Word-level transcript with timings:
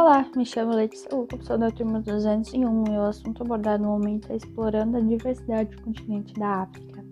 Olá, 0.00 0.24
me 0.36 0.46
chamo 0.46 0.76
Letícia 0.76 1.10
Luca, 1.12 1.36
sou 1.42 1.58
da 1.58 1.72
turma 1.72 2.00
201 2.00 2.84
e 2.86 2.96
o 2.96 3.02
assunto 3.02 3.42
abordado 3.42 3.82
no 3.82 3.90
momento 3.90 4.32
é 4.32 4.36
explorando 4.36 4.96
a 4.96 5.00
diversidade 5.00 5.74
do 5.74 5.82
continente 5.82 6.32
da 6.34 6.62
África. 6.62 7.04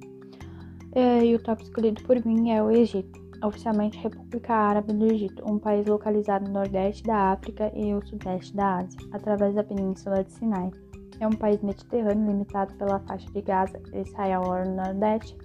E 0.94 1.34
o 1.34 1.42
tópico 1.42 1.68
escolhido 1.68 2.00
por 2.04 2.24
mim 2.24 2.52
é 2.52 2.62
o 2.62 2.70
Egito, 2.70 3.20
oficialmente 3.42 3.98
República 3.98 4.54
Árabe 4.54 4.92
do 4.92 5.04
Egito, 5.04 5.42
um 5.50 5.58
país 5.58 5.84
localizado 5.84 6.46
no 6.46 6.52
nordeste 6.52 7.02
da 7.02 7.32
África 7.32 7.72
e 7.74 7.92
o 7.92 8.06
sudeste 8.06 8.54
da 8.54 8.76
Ásia, 8.76 9.00
através 9.10 9.56
da 9.56 9.64
Península 9.64 10.22
de 10.22 10.32
Sinai. 10.34 10.70
É 11.18 11.26
um 11.26 11.32
país 11.32 11.60
mediterrâneo 11.62 12.30
limitado 12.30 12.72
pela 12.74 13.00
faixa 13.00 13.28
de 13.32 13.42
Gaza, 13.42 13.82
Israel 13.92 14.44
ao 14.44 14.64
nordeste, 14.64 15.36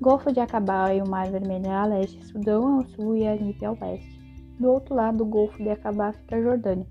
Golfo 0.00 0.32
de 0.32 0.38
Acabá 0.38 0.94
e 0.94 1.02
o 1.02 1.08
Mar 1.08 1.28
Vermelho 1.28 1.72
a 1.72 1.86
leste, 1.86 2.24
Sudão 2.24 2.76
ao 2.76 2.86
sul 2.86 3.16
e 3.16 3.26
a 3.26 3.34
Líbia 3.34 3.70
ao 3.70 3.78
oeste. 3.82 4.23
Do 4.58 4.70
outro 4.70 4.94
lado 4.94 5.18
do 5.18 5.24
Golfo 5.24 5.62
de 5.62 5.68
Acabá 5.68 6.12
fica 6.12 6.36
a 6.36 6.42
Jordânia, 6.42 6.86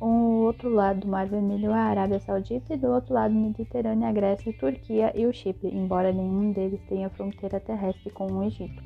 o 0.00 0.44
outro 0.44 0.68
lado 0.68 1.00
do 1.00 1.08
Mar 1.08 1.26
Vermelho 1.26 1.72
a 1.72 1.78
Arábia 1.78 2.20
Saudita 2.20 2.74
e 2.74 2.76
do 2.76 2.88
outro 2.88 3.14
lado 3.14 3.32
do 3.32 3.40
Mediterrâneo 3.40 4.06
a 4.06 4.12
Grécia, 4.12 4.52
a 4.52 4.58
Turquia 4.58 5.12
e 5.18 5.26
o 5.26 5.32
Chipre, 5.32 5.74
embora 5.74 6.12
nenhum 6.12 6.52
deles 6.52 6.80
tenha 6.88 7.08
fronteira 7.08 7.58
terrestre 7.58 8.10
com 8.10 8.26
o 8.26 8.44
Egito. 8.44 8.82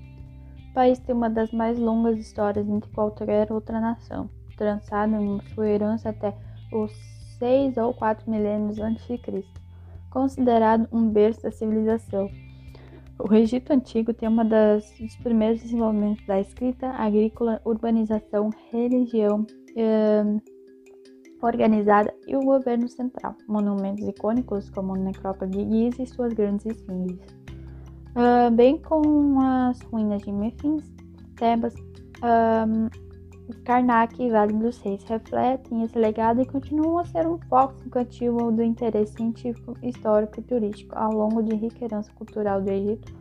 O 0.70 0.72
país 0.72 1.00
tem 1.00 1.14
uma 1.14 1.28
das 1.28 1.50
mais 1.50 1.78
longas 1.78 2.18
histórias 2.18 2.68
entre 2.68 2.88
qualquer 2.92 3.50
outra 3.50 3.80
nação, 3.80 4.30
trançado 4.56 5.16
em 5.16 5.40
sua 5.52 5.68
herança 5.68 6.10
até 6.10 6.32
os 6.72 6.92
seis 7.38 7.76
ou 7.76 7.92
quatro 7.92 8.30
milênios 8.30 8.78
antes 8.78 9.04
de 9.08 9.18
Cristo, 9.18 9.60
considerado 10.08 10.86
um 10.92 11.08
berço 11.08 11.42
da 11.42 11.50
civilização. 11.50 12.30
O 13.28 13.34
Egito 13.34 13.72
Antigo 13.72 14.14
tem 14.14 14.28
uma 14.28 14.44
das 14.44 14.90
dos 14.98 15.16
primeiros 15.16 15.60
desenvolvimentos 15.60 16.24
da 16.26 16.40
escrita, 16.40 16.88
agrícola, 16.88 17.60
urbanização, 17.64 18.50
religião 18.70 19.46
eh, 19.76 20.24
organizada 21.42 22.14
e 22.26 22.36
o 22.36 22.40
governo 22.40 22.88
central. 22.88 23.36
Monumentos 23.46 24.06
icônicos 24.06 24.70
como 24.70 24.94
a 24.94 24.98
Necrópole 24.98 25.50
de 25.50 25.64
Giza 25.64 26.02
e 26.02 26.06
suas 26.06 26.32
grandes 26.32 26.66
esfinges, 26.66 27.18
uh, 28.16 28.50
bem 28.50 28.78
como 28.78 29.40
as 29.40 29.80
ruínas 29.82 30.22
de 30.22 30.32
Memphis, 30.32 30.92
Tebas, 31.36 31.74
um, 32.22 33.09
Karnak 33.64 34.22
e 34.22 34.30
Vale 34.30 34.52
dos 34.52 34.78
Reis 34.78 35.02
refletem 35.04 35.82
esse 35.82 35.98
legado 35.98 36.40
e 36.40 36.46
continuam 36.46 36.98
a 36.98 37.04
ser 37.04 37.26
um 37.26 37.38
foco 37.48 37.74
significativo 37.74 38.52
do 38.52 38.62
interesse 38.62 39.14
científico, 39.14 39.76
histórico 39.82 40.40
e 40.40 40.42
turístico 40.42 40.96
ao 40.96 41.12
longo 41.12 41.42
de 41.42 41.54
rica 41.54 41.84
herança 41.84 42.10
cultural 42.12 42.60
do 42.60 42.70
Egito 42.70 43.12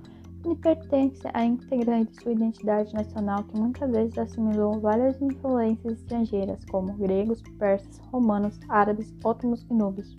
e 0.46 0.56
pertence 0.56 1.22
à 1.34 1.44
integrante 1.44 2.12
de 2.12 2.22
sua 2.22 2.32
identidade 2.32 2.94
nacional 2.94 3.44
que 3.44 3.60
muitas 3.60 3.92
vezes 3.92 4.18
assimilou 4.18 4.80
várias 4.80 5.22
influências 5.22 5.94
estrangeiras, 6.00 6.64
como 6.66 6.94
gregos, 6.94 7.42
persas, 7.58 7.98
romanos, 8.12 8.60
árabes, 8.70 9.14
ótomos 9.24 9.66
e 9.70 9.74
núbios. 9.74 10.16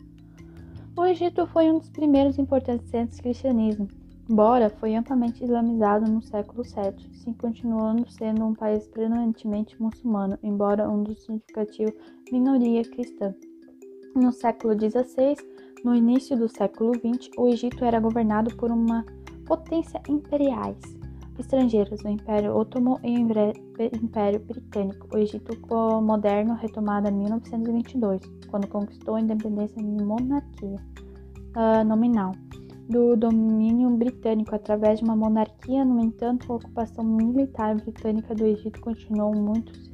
O 0.97 1.05
Egito 1.05 1.47
foi 1.47 1.70
um 1.70 1.78
dos 1.78 1.89
primeiros 1.89 2.39
importantes 2.39 2.91
centros 2.91 3.17
do 3.17 3.22
cristianismo, 3.22 3.89
embora 4.31 4.70
foi 4.70 4.95
amplamente 4.95 5.42
islamizado 5.42 6.09
no 6.09 6.23
século 6.23 6.62
VII, 6.62 7.12
sim 7.14 7.33
continuando 7.33 8.09
sendo 8.09 8.45
um 8.45 8.55
país 8.55 8.86
predominantemente 8.86 9.81
muçulmano, 9.83 10.39
embora 10.41 10.89
um 10.89 11.03
dos 11.03 11.20
significativos 11.25 11.92
minoria 12.31 12.84
cristã. 12.84 13.34
No 14.14 14.31
século 14.31 14.75
XVI, 14.75 15.34
no 15.84 15.97
início 15.97 16.36
do 16.36 16.48
século 16.48 16.95
XX, 16.95 17.28
o 17.36 17.48
Egito 17.48 17.84
era 17.84 17.98
governado 17.98 18.56
por 18.56 18.70
uma 18.70 19.05
potência 19.47 20.01
imperiais 20.08 20.78
estrangeiras, 21.36 22.01
o 22.03 22.08
Império 22.08 22.55
Otomano 22.55 23.01
e 23.03 23.17
o 23.17 24.05
Império 24.05 24.41
Britânico. 24.41 25.08
O 25.12 25.19
Egito 25.19 25.58
moderno 26.03 26.55
retomado 26.55 27.08
em 27.08 27.12
1922, 27.12 28.20
quando 28.48 28.69
conquistou 28.69 29.17
a 29.17 29.20
independência 29.20 29.83
de 29.83 30.05
monarquia 30.05 30.77
uh, 31.57 31.85
nominal 31.85 32.33
do 32.90 33.17
domínio 33.17 33.89
britânico 33.90 34.55
através 34.55 34.98
de 34.98 35.05
uma 35.05 35.14
monarquia. 35.14 35.84
No 35.84 36.02
entanto, 36.02 36.52
a 36.52 36.56
ocupação 36.56 37.05
militar 37.05 37.77
britânica 37.77 38.34
do 38.34 38.45
Egito 38.45 38.80
continuou 38.80 39.33
muitos 39.34 39.90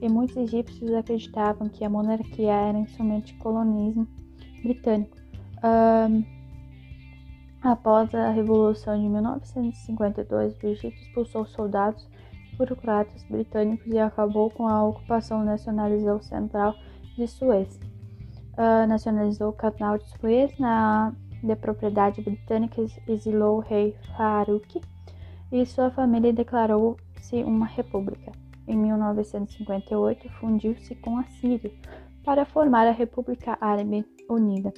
e 0.00 0.08
muitos 0.08 0.36
egípcios 0.36 0.92
acreditavam 0.94 1.68
que 1.68 1.84
a 1.84 1.90
monarquia 1.90 2.52
era 2.52 2.78
instrumento 2.78 3.36
colonialismo 3.38 4.08
britânico. 4.62 5.16
Uh, 5.58 6.24
após 7.60 8.14
a 8.14 8.30
Revolução 8.30 8.98
de 8.98 9.08
1952, 9.08 10.56
o 10.62 10.66
Egito 10.68 10.96
expulsou 10.96 11.44
soldados 11.44 12.08
e 12.50 12.56
burocratas 12.56 13.22
britânicos 13.24 13.86
e 13.88 13.98
acabou 13.98 14.50
com 14.50 14.66
a 14.66 14.82
ocupação. 14.84 15.44
Nacionalizou 15.44 16.22
Central 16.22 16.74
de 17.14 17.26
Suez. 17.26 17.78
Uh, 18.54 18.88
nacionalizou 18.88 19.50
o 19.50 19.52
Canal 19.52 19.98
de 19.98 20.08
Suez 20.18 20.58
na 20.58 21.12
de 21.42 21.56
propriedade 21.56 22.20
britânica 22.22 22.84
exilou 23.06 23.56
o 23.58 23.60
rei 23.60 23.94
Farouk 24.16 24.80
e 25.50 25.64
sua 25.64 25.90
família 25.90 26.32
declarou-se 26.32 27.42
uma 27.44 27.66
república. 27.66 28.32
Em 28.66 28.76
1958, 28.76 30.28
fundiu-se 30.40 30.94
com 30.96 31.18
a 31.18 31.24
Síria 31.24 31.72
para 32.24 32.44
formar 32.44 32.86
a 32.86 32.92
República 32.92 33.56
Árabe 33.60 34.04
Unida, 34.28 34.72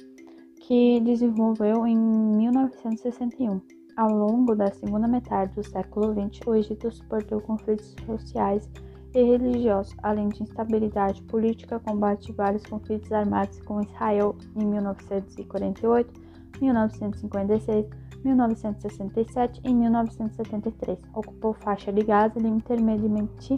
que 0.61 1.01
desenvolveu 1.01 1.85
em 1.85 1.97
1961. 1.97 3.59
Ao 3.97 4.09
longo 4.09 4.55
da 4.55 4.71
segunda 4.71 5.07
metade 5.07 5.53
do 5.53 5.63
século 5.63 6.13
XX, 6.13 6.47
o 6.47 6.55
Egito 6.55 6.89
suportou 6.89 7.41
conflitos 7.41 7.93
sociais 8.05 8.69
e 9.13 9.21
religiosos, 9.21 9.93
além 10.01 10.29
de 10.29 10.43
instabilidade 10.43 11.21
política, 11.23 11.81
combate 11.81 12.31
vários 12.31 12.65
conflitos 12.65 13.11
armados 13.11 13.61
com 13.63 13.81
Israel 13.81 14.33
em 14.55 14.65
1948 14.65 16.30
1956, 16.61 17.87
1967 18.23 19.61
e 19.63 19.73
1973. 19.73 20.99
Ocupou 21.13 21.53
faixa 21.53 21.91
de 21.91 22.03
Gaza 22.03 22.39
intermediamente 22.39 23.55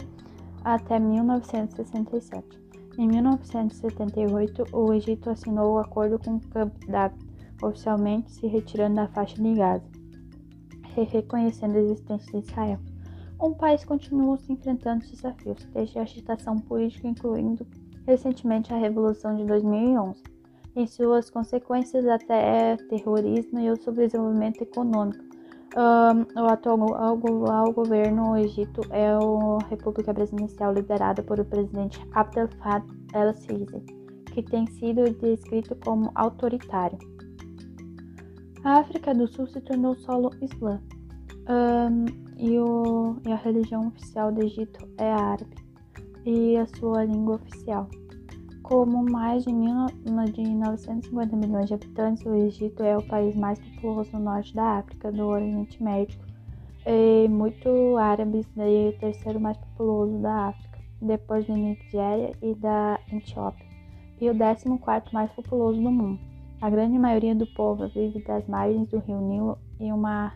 até 0.64 0.98
1967. 0.98 2.64
Em 2.98 3.06
1978, 3.08 4.64
o 4.72 4.92
Egito 4.92 5.28
assinou 5.28 5.74
o 5.74 5.78
acordo 5.78 6.18
com 6.18 6.40
Camp 6.40 6.72
David, 6.86 7.18
oficialmente 7.62 8.32
se 8.32 8.46
retirando 8.46 8.96
da 8.96 9.08
faixa 9.08 9.40
de 9.42 9.54
Gaza, 9.54 9.84
reconhecendo 10.94 11.76
a 11.76 11.80
existência 11.80 12.40
de 12.40 12.46
Israel. 12.46 12.78
Um 13.40 13.52
país 13.52 13.84
continua 13.84 14.38
se 14.38 14.52
enfrentando 14.52 15.04
desafios, 15.04 15.64
desde 15.72 15.98
a 15.98 16.02
agitação 16.02 16.56
política, 16.56 17.08
incluindo 17.08 17.66
recentemente 18.06 18.72
a 18.72 18.78
Revolução 18.78 19.36
de 19.36 19.44
2011 19.44 20.33
em 20.76 20.86
suas 20.86 21.30
consequências 21.30 22.06
até 22.06 22.76
terrorismo 22.88 23.60
e 23.60 23.70
o 23.70 23.76
subdesenvolvimento 23.76 24.62
econômico. 24.62 25.24
Um, 25.76 26.40
o 26.40 26.46
atual 26.46 27.72
governo 27.72 28.32
do 28.32 28.36
Egito 28.36 28.80
é 28.90 29.08
a 29.08 29.68
República 29.68 30.14
Presidencial 30.14 30.72
liderada 30.72 31.22
por 31.22 31.40
o 31.40 31.44
presidente 31.44 32.00
Abdel 32.12 32.48
Fattah 32.58 32.86
el-Sisi, 33.12 33.80
que 34.32 34.42
tem 34.42 34.66
sido 34.66 35.02
descrito 35.14 35.76
como 35.84 36.12
autoritário. 36.14 36.98
A 38.62 38.78
África 38.78 39.14
do 39.14 39.26
Sul 39.26 39.46
se 39.48 39.60
tornou 39.60 39.96
solo 39.96 40.30
islã 40.40 40.80
um, 41.48 42.04
e, 42.38 42.58
o, 42.58 43.16
e 43.26 43.32
a 43.32 43.36
religião 43.36 43.88
oficial 43.88 44.32
do 44.32 44.42
Egito 44.42 44.88
é 44.98 45.12
árabe 45.12 45.56
e 46.24 46.56
a 46.56 46.66
sua 46.66 47.04
língua 47.04 47.36
oficial. 47.36 47.88
Como 48.64 49.04
mais 49.04 49.44
de, 49.44 49.52
mil, 49.52 49.84
de 50.32 50.42
950 50.42 51.36
milhões 51.36 51.68
de 51.68 51.74
habitantes, 51.74 52.24
o 52.24 52.34
Egito 52.34 52.82
é 52.82 52.96
o 52.96 53.06
país 53.06 53.36
mais 53.36 53.58
populoso 53.58 54.10
no 54.14 54.20
norte 54.20 54.54
da 54.54 54.78
África, 54.78 55.12
do 55.12 55.26
Oriente 55.26 55.82
Médio, 55.82 56.18
e 56.86 57.28
muito 57.28 57.98
árabes, 57.98 58.46
daí 58.56 58.88
o 58.88 58.98
terceiro 58.98 59.38
mais 59.38 59.58
populoso 59.58 60.18
da 60.18 60.48
África, 60.48 60.78
depois 61.02 61.46
da 61.46 61.52
Nigéria 61.52 62.32
e 62.40 62.54
da 62.54 62.98
Etiópia, 63.12 63.66
e 64.18 64.30
o 64.30 64.34
décimo 64.34 64.78
quarto 64.78 65.12
mais 65.12 65.30
populoso 65.32 65.82
do 65.82 65.90
mundo. 65.90 66.18
A 66.62 66.70
grande 66.70 66.98
maioria 66.98 67.34
do 67.34 67.46
povo 67.48 67.86
vive 67.88 68.24
das 68.24 68.48
margens 68.48 68.88
do 68.88 68.98
rio 69.00 69.20
Nilo 69.20 69.58
em 69.78 69.92
uma 69.92 70.32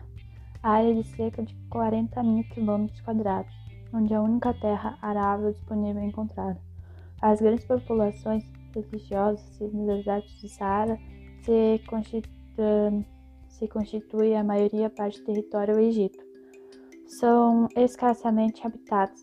área 0.61 0.93
de 0.93 1.03
cerca 1.15 1.41
de 1.41 1.55
40 1.71 2.21
mil 2.21 2.43
quilômetros 2.43 3.01
quadrados, 3.01 3.51
onde 3.91 4.13
é 4.13 4.17
a 4.17 4.21
única 4.21 4.53
terra 4.53 4.99
arável 5.01 5.51
disponível 5.51 6.03
é 6.03 6.05
encontrada. 6.05 6.68
As 7.21 7.41
grandes 7.41 7.65
populações 7.65 8.43
religiosas 8.73 9.59
no 9.59 9.85
deserto 9.87 10.27
de 10.39 10.49
Saara 10.49 10.97
se, 11.41 11.81
constitu 11.87 12.29
se 13.47 13.67
constitui 13.67 14.35
a 14.35 14.43
maioria 14.43 14.89
parte 14.89 15.19
do 15.19 15.25
território 15.25 15.75
do 15.75 15.81
Egito. 15.81 16.17
São 17.07 17.67
escassamente 17.75 18.65
habitados. 18.65 19.21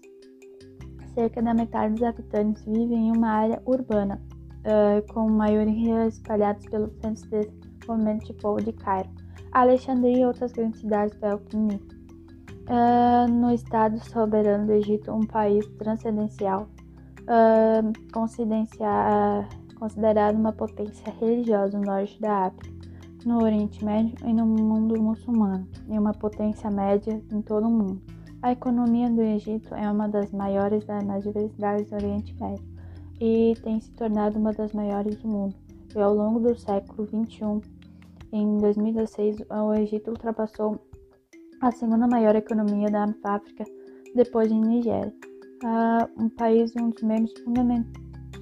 Cerca 1.14 1.40
da 1.40 1.54
metade 1.54 1.94
dos 1.94 2.02
habitantes 2.02 2.62
vivem 2.64 3.08
em 3.08 3.16
uma 3.16 3.31
área 3.31 3.62
urbana, 3.64 4.20
uh, 4.60 5.12
com 5.12 5.31
maioria 5.31 6.06
espalhados 6.06 6.66
pelo 6.66 6.90
centro 7.00 7.31
de 7.31 7.48
desenvolvimento 7.48 8.26
de 8.26 8.34
povo 8.34 8.62
de 8.62 8.72
Cairo, 8.72 9.08
Alexandria 9.52 10.19
e 10.19 10.26
outras 10.26 10.52
grandes 10.52 10.81
cidades 10.81 11.19
da 11.20 11.32
Alquimia. 11.32 11.81
Uh, 12.69 13.31
no 13.31 13.52
estado 13.52 13.98
soberano 14.10 14.66
do 14.66 14.72
Egito, 14.72 15.12
um 15.12 15.25
país 15.25 15.66
transcendencial 15.78 16.69
uh, 17.26 17.93
considerado 19.78 20.37
uma 20.37 20.52
potência 20.52 21.12
religiosa 21.20 21.78
no 21.78 21.84
norte 21.84 22.20
da 22.20 22.46
África, 22.46 22.75
no 23.25 23.43
Oriente 23.43 23.84
Médio 23.84 24.17
e 24.25 24.32
no 24.32 24.46
mundo 24.46 25.00
muçulmano, 25.00 25.69
e 25.88 25.99
uma 25.99 26.12
potência 26.12 26.70
média 26.70 27.20
em 27.32 27.43
todo 27.43 27.67
o 27.67 27.70
mundo. 27.70 28.00
A 28.43 28.52
economia 28.52 29.11
do 29.11 29.23
Egito 29.23 29.75
é 29.75 29.90
uma 29.90 30.08
das 30.08 30.31
maiores 30.31 30.87
nas 30.87 31.25
diversidades 31.25 31.90
do 31.90 31.96
Oriente 31.96 32.34
Médio 32.40 32.64
e 33.20 33.55
tem 33.62 33.81
se 33.81 33.90
tornado 33.93 34.38
uma 34.38 34.52
das 34.52 34.72
maiores 34.72 35.17
do 35.17 35.29
mundo. 35.29 35.55
E 35.94 35.99
ao 35.99 36.14
longo 36.14 36.38
do 36.38 36.56
século 36.56 37.08
XXI, 37.08 37.61
em 38.32 38.58
2016, 38.58 39.38
o 39.50 39.75
Egito 39.75 40.11
ultrapassou 40.11 40.79
a 41.61 41.70
segunda 41.72 42.06
maior 42.06 42.37
economia 42.37 42.90
da 42.90 43.08
África, 43.25 43.64
depois 44.14 44.49
de 44.49 44.55
Nigéria. 44.55 45.12
Uh, 45.64 46.23
um 46.23 46.29
país 46.29 46.73
um 46.76 46.91
dos 46.91 47.03
membros 47.03 47.32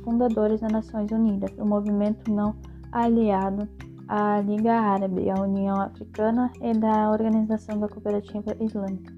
fundadores 0.03 0.61
das 0.61 0.73
Nações 0.73 1.11
Unidas, 1.13 1.51
o 1.59 1.65
movimento 1.65 2.29
não 2.33 2.57
aliado 2.91 3.69
à 4.09 4.41
Liga 4.41 4.73
Árabe, 4.73 5.31
à 5.31 5.41
União 5.41 5.81
Africana 5.81 6.51
e 6.61 6.73
da 6.73 7.11
Organização 7.11 7.79
da 7.79 7.89
Cooperativa 7.89 8.57
Islâmica. 8.61 9.15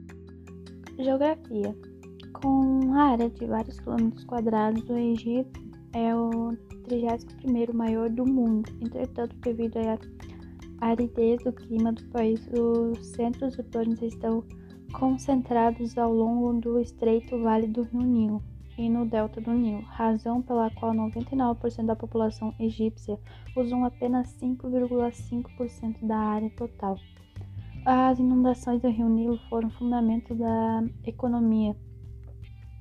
Geografia 0.99 1.75
Com 2.41 2.93
a 2.95 3.13
área 3.13 3.31
de 3.31 3.47
vários 3.47 3.81
quilômetros 3.81 4.25
quadrados, 4.25 4.89
o 4.89 4.97
Egito 4.97 5.61
é 5.95 6.15
o 6.15 6.53
31º 6.89 7.73
maior 7.73 8.11
do 8.11 8.27
mundo. 8.27 8.71
Entretanto, 8.81 9.35
devido 9.41 9.79
à 9.79 9.99
aridez 10.87 11.43
do 11.43 11.53
clima 11.53 11.93
do 11.93 12.05
país, 12.09 12.47
os 12.53 13.07
centros 13.09 13.59
urbanos 13.59 14.01
estão 14.03 14.45
concentrados 14.93 15.97
ao 15.99 16.13
longo 16.13 16.61
do 16.61 16.81
estreito 16.81 17.41
Vale 17.43 17.67
do 17.67 17.83
Rio 17.83 18.03
Nilo 18.03 18.43
e 18.79 18.89
no 18.89 19.07
delta 19.07 19.41
do 19.41 19.53
Nilo, 19.53 19.83
razão 19.83 20.43
pela 20.43 20.71
qual 20.71 20.93
99% 20.93 21.87
da 21.87 21.97
população 21.97 22.55
egípcia 22.59 23.19
usam 23.57 23.85
apenas 23.85 24.29
5,5% 24.41 26.07
da 26.07 26.17
área 26.17 26.51
total. 26.51 26.97
As 27.85 28.19
inundações 28.19 28.83
do 28.83 28.89
Rio 28.89 29.09
Nilo 29.09 29.39
foram 29.49 29.71
fundamento 29.71 30.35
da 30.35 30.85
economia 31.05 31.75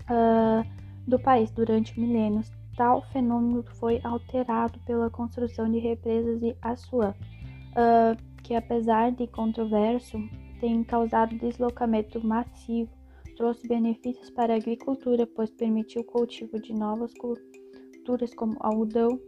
uh, 0.10 0.66
do 1.08 1.20
país 1.20 1.52
durante 1.52 2.00
milênios. 2.00 2.52
Tal 2.76 3.02
fenômeno 3.12 3.64
foi 3.80 4.02
alterado 4.04 4.80
pela 4.80 5.10
construção 5.10 5.72
de 5.72 5.80
represas 5.80 6.42
de 6.42 6.56
Assuã, 6.62 7.12
uh, 7.12 8.42
que 8.44 8.54
apesar 8.54 9.12
de 9.12 9.28
controverso, 9.28 10.18
tem 10.60 10.84
causado 10.84 11.38
deslocamento 11.38 12.26
massivo 12.26 12.90
trouxe 13.36 13.68
benefícios 13.68 14.30
para 14.30 14.54
a 14.54 14.58
agricultura, 14.58 15.28
pois 15.28 15.52
permitiu 15.52 16.02
o 16.02 16.06
cultivo 16.06 16.60
de 16.60 16.74
novas 16.74 17.14
culturas 17.16 18.34
como 18.34 18.56
algodão, 18.60 19.20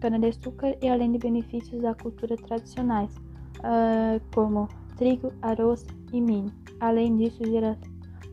cana-de-açúcar 0.00 0.76
e 0.82 0.88
além 0.88 1.12
de 1.12 1.18
benefícios 1.18 1.80
da 1.82 1.94
cultura 1.94 2.36
tradicionais, 2.36 3.14
uh, 3.58 4.20
como 4.34 4.68
trigo, 4.96 5.32
arroz 5.42 5.86
e 6.12 6.20
milho. 6.20 6.52
Além 6.80 7.16
disso, 7.16 7.44
gera, 7.44 7.78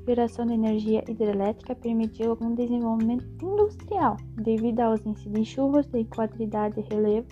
geração 0.07 0.45
de 0.45 0.53
energia 0.53 1.03
hidrelétrica 1.07 1.75
permitiu 1.75 2.31
algum 2.31 2.56
desenvolvimento 2.56 3.25
industrial, 3.44 4.18
devido 4.38 4.80
à 4.80 4.86
ausência 4.86 5.30
de 5.30 5.45
chuvas 5.45 5.86
de 5.88 6.03
qualidade 6.06 6.81
relevo, 6.89 7.27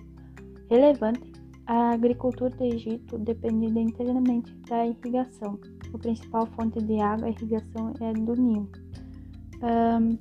relevante. 0.69 1.26
A 1.67 1.91
agricultura 1.91 2.49
do 2.49 2.63
Egito 2.63 3.17
dependia 3.17 3.81
inteiramente 3.81 4.53
da 4.69 4.87
irrigação. 4.87 5.59
A 5.93 5.97
principal 5.97 6.45
fonte 6.47 6.81
de 6.81 6.97
água 7.01 7.27
e 7.27 7.33
irrigação 7.33 7.93
é 7.99 8.13
do 8.13 8.35
Nilo, 8.35 8.69
um, 9.61 10.17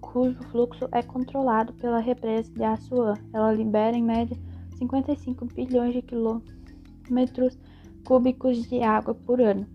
cujo 0.00 0.40
fluxo 0.52 0.88
é 0.92 1.02
controlado 1.02 1.72
pela 1.72 1.98
represa 1.98 2.52
de 2.52 2.62
Assuã. 2.62 3.14
Ela 3.32 3.52
libera 3.52 3.96
em 3.96 4.04
média 4.04 4.36
55 4.78 5.46
bilhões 5.46 5.94
de 5.94 6.02
quilômetros 6.02 7.58
cúbicos 8.04 8.62
de 8.68 8.82
água 8.82 9.14
por 9.14 9.40
ano, 9.40 9.66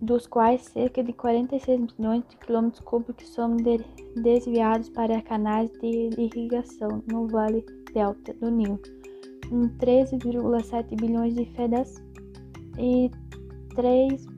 dos 0.00 0.26
quais 0.26 0.62
cerca 0.62 1.04
de 1.04 1.12
46 1.12 1.94
milhões 1.96 2.24
de 2.28 2.36
quilômetros 2.38 2.82
cúbicos 2.84 3.28
são 3.28 3.56
de 3.56 3.78
desviados 4.20 4.88
para 4.88 5.22
canais 5.22 5.70
de 5.80 6.10
irrigação 6.18 7.04
no 7.08 7.28
Vale 7.28 7.64
Delta 7.92 8.34
do 8.34 8.50
Nilo, 8.50 8.80
13,7 9.78 11.00
bilhões 11.00 11.34
de 11.34 11.44
fedas 11.46 11.94
e 12.78 13.10
3 13.74 14.34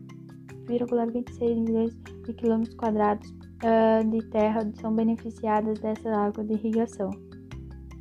1,26 0.66 1.54
milhões 1.54 1.96
de 2.24 2.32
quilômetros 2.34 2.74
quadrados 2.74 3.30
uh, 3.30 4.10
de 4.10 4.24
terra 4.30 4.68
são 4.80 4.94
beneficiadas 4.94 5.78
dessa 5.78 6.10
água 6.10 6.44
de 6.44 6.54
irrigação. 6.54 7.10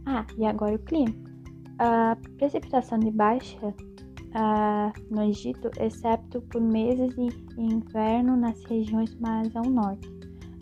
Ah, 0.06 0.26
e 0.38 0.46
agora 0.46 0.76
o 0.76 0.80
clima. 0.80 1.14
A 1.80 2.18
precipitação 2.38 3.00
de 3.00 3.12
baixa 3.12 3.68
uh, 3.68 5.14
no 5.14 5.24
Egito, 5.24 5.70
exceto 5.80 6.42
por 6.44 6.62
meses 6.62 7.16
de 7.16 7.30
inverno 7.58 8.36
nas 8.38 8.64
regiões 8.66 9.16
mais 9.20 9.56
ao 9.56 9.66
norte. 9.66 10.10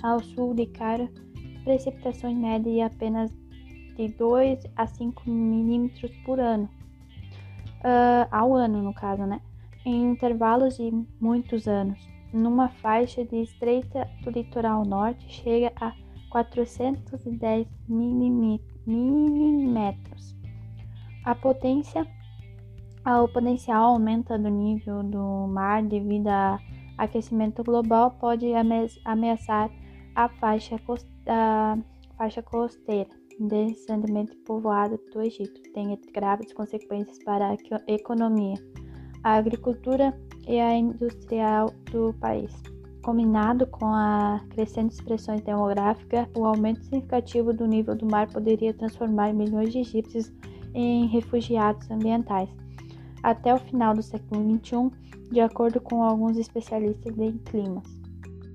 Ao 0.01 0.21
sul 0.21 0.53
de 0.53 0.65
Cairo, 0.67 1.09
precipitações 1.63 2.37
médias 2.37 2.75
de 2.75 2.81
apenas 2.81 3.31
de 3.95 4.07
2 4.09 4.59
a 4.75 4.87
5 4.87 5.29
milímetros 5.29 6.11
por 6.25 6.39
ano. 6.39 6.69
Uh, 7.79 8.27
ao 8.31 8.53
ano, 8.55 8.81
no 8.81 8.93
caso, 8.93 9.25
né? 9.25 9.41
em 9.85 10.11
intervalos 10.11 10.77
de 10.77 10.91
muitos 11.19 11.67
anos. 11.67 11.99
Numa 12.31 12.69
faixa 12.69 13.25
de 13.25 13.41
estreita 13.41 14.09
do 14.23 14.31
litoral 14.31 14.85
norte, 14.85 15.25
chega 15.29 15.71
a 15.79 15.93
410 16.31 17.67
milímetros. 17.87 18.61
A 21.23 21.35
potência, 21.35 22.07
o 23.05 23.27
potencial 23.27 23.93
aumenta 23.93 24.37
do 24.37 24.49
nível 24.49 25.03
do 25.03 25.47
mar 25.47 25.83
devido 25.83 26.27
ao 26.27 26.59
aquecimento 26.97 27.63
global 27.63 28.11
pode 28.11 28.47
ameaçar 29.05 29.69
a 30.15 30.29
faixa, 30.29 30.75
a 31.27 31.77
faixa 32.17 32.41
costeira 32.41 33.22
densamente 33.47 34.35
povoada 34.37 34.99
do 35.11 35.21
Egito. 35.21 35.61
Tem 35.73 35.97
graves 36.13 36.53
consequências 36.53 37.19
para 37.23 37.49
a 37.49 37.57
economia 37.87 38.55
a 39.23 39.35
agricultura 39.35 40.13
e 40.47 40.59
a 40.59 40.75
industrial 40.75 41.73
do 41.91 42.13
país. 42.15 42.51
Combinado 43.01 43.65
com 43.67 43.85
a 43.85 44.41
crescente 44.49 44.93
expressão 44.93 45.35
demográfica, 45.37 46.29
o 46.35 46.45
aumento 46.45 46.83
significativo 46.83 47.53
do 47.53 47.65
nível 47.65 47.95
do 47.95 48.05
mar 48.05 48.27
poderia 48.27 48.73
transformar 48.73 49.33
milhões 49.33 49.71
de 49.71 49.79
egípcios 49.79 50.31
em 50.73 51.07
refugiados 51.07 51.89
ambientais. 51.89 52.49
Até 53.21 53.53
o 53.53 53.59
final 53.59 53.93
do 53.93 54.03
século 54.03 54.59
XXI, 54.59 54.91
de 55.31 55.39
acordo 55.39 55.79
com 55.81 56.03
alguns 56.03 56.37
especialistas 56.37 57.17
em 57.17 57.37
climas. 57.39 57.83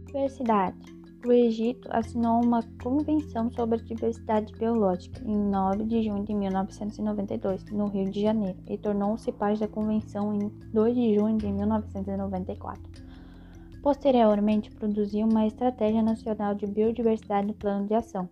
Diversidade 0.07 0.98
o 1.27 1.33
Egito 1.33 1.89
assinou 1.91 2.43
uma 2.43 2.63
Convenção 2.83 3.51
sobre 3.51 3.79
a 3.79 3.83
Diversidade 3.83 4.53
Biológica 4.53 5.21
em 5.25 5.37
9 5.37 5.85
de 5.85 6.03
junho 6.03 6.25
de 6.25 6.33
1992, 6.33 7.65
no 7.73 7.87
Rio 7.87 8.11
de 8.11 8.23
Janeiro, 8.23 8.59
e 8.69 8.79
tornou-se 8.79 9.33
parte 9.33 9.61
da 9.61 9.69
Convenção 9.69 10.33
em 10.35 10.49
2 10.73 10.95
de 10.95 11.15
junho 11.17 11.37
de 11.37 11.51
1994. 11.51 12.83
Posteriormente, 13.83 14.71
produziu 14.71 15.27
uma 15.27 15.47
Estratégia 15.47 16.03
Nacional 16.03 16.55
de 16.55 16.67
Biodiversidade 16.67 17.49
no 17.49 17.55
Plano 17.55 17.87
de 17.87 17.95
Ação, 17.95 18.29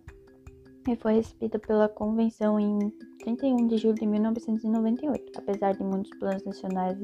e 0.87 0.95
foi 0.95 1.15
recebida 1.15 1.59
pela 1.59 1.89
Convenção 1.89 2.57
em 2.57 2.79
31 3.19 3.67
de 3.67 3.77
julho 3.77 3.95
de 3.95 4.07
1998. 4.07 5.33
Apesar 5.37 5.73
de 5.73 5.83
muitos 5.83 6.11
planos 6.17 6.45
nacionais, 6.45 6.97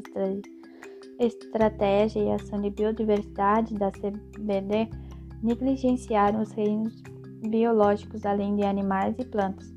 estratégia 1.19 2.21
e 2.21 2.31
ação 2.31 2.61
de 2.61 2.69
biodiversidade 2.69 3.75
da 3.75 3.91
CBD 3.91 4.89
negligenciaram 5.43 6.41
os 6.41 6.51
reinos 6.53 7.03
biológicos 7.47 8.25
além 8.25 8.55
de 8.55 8.63
animais 8.63 9.15
e 9.19 9.25
plantas. 9.25 9.71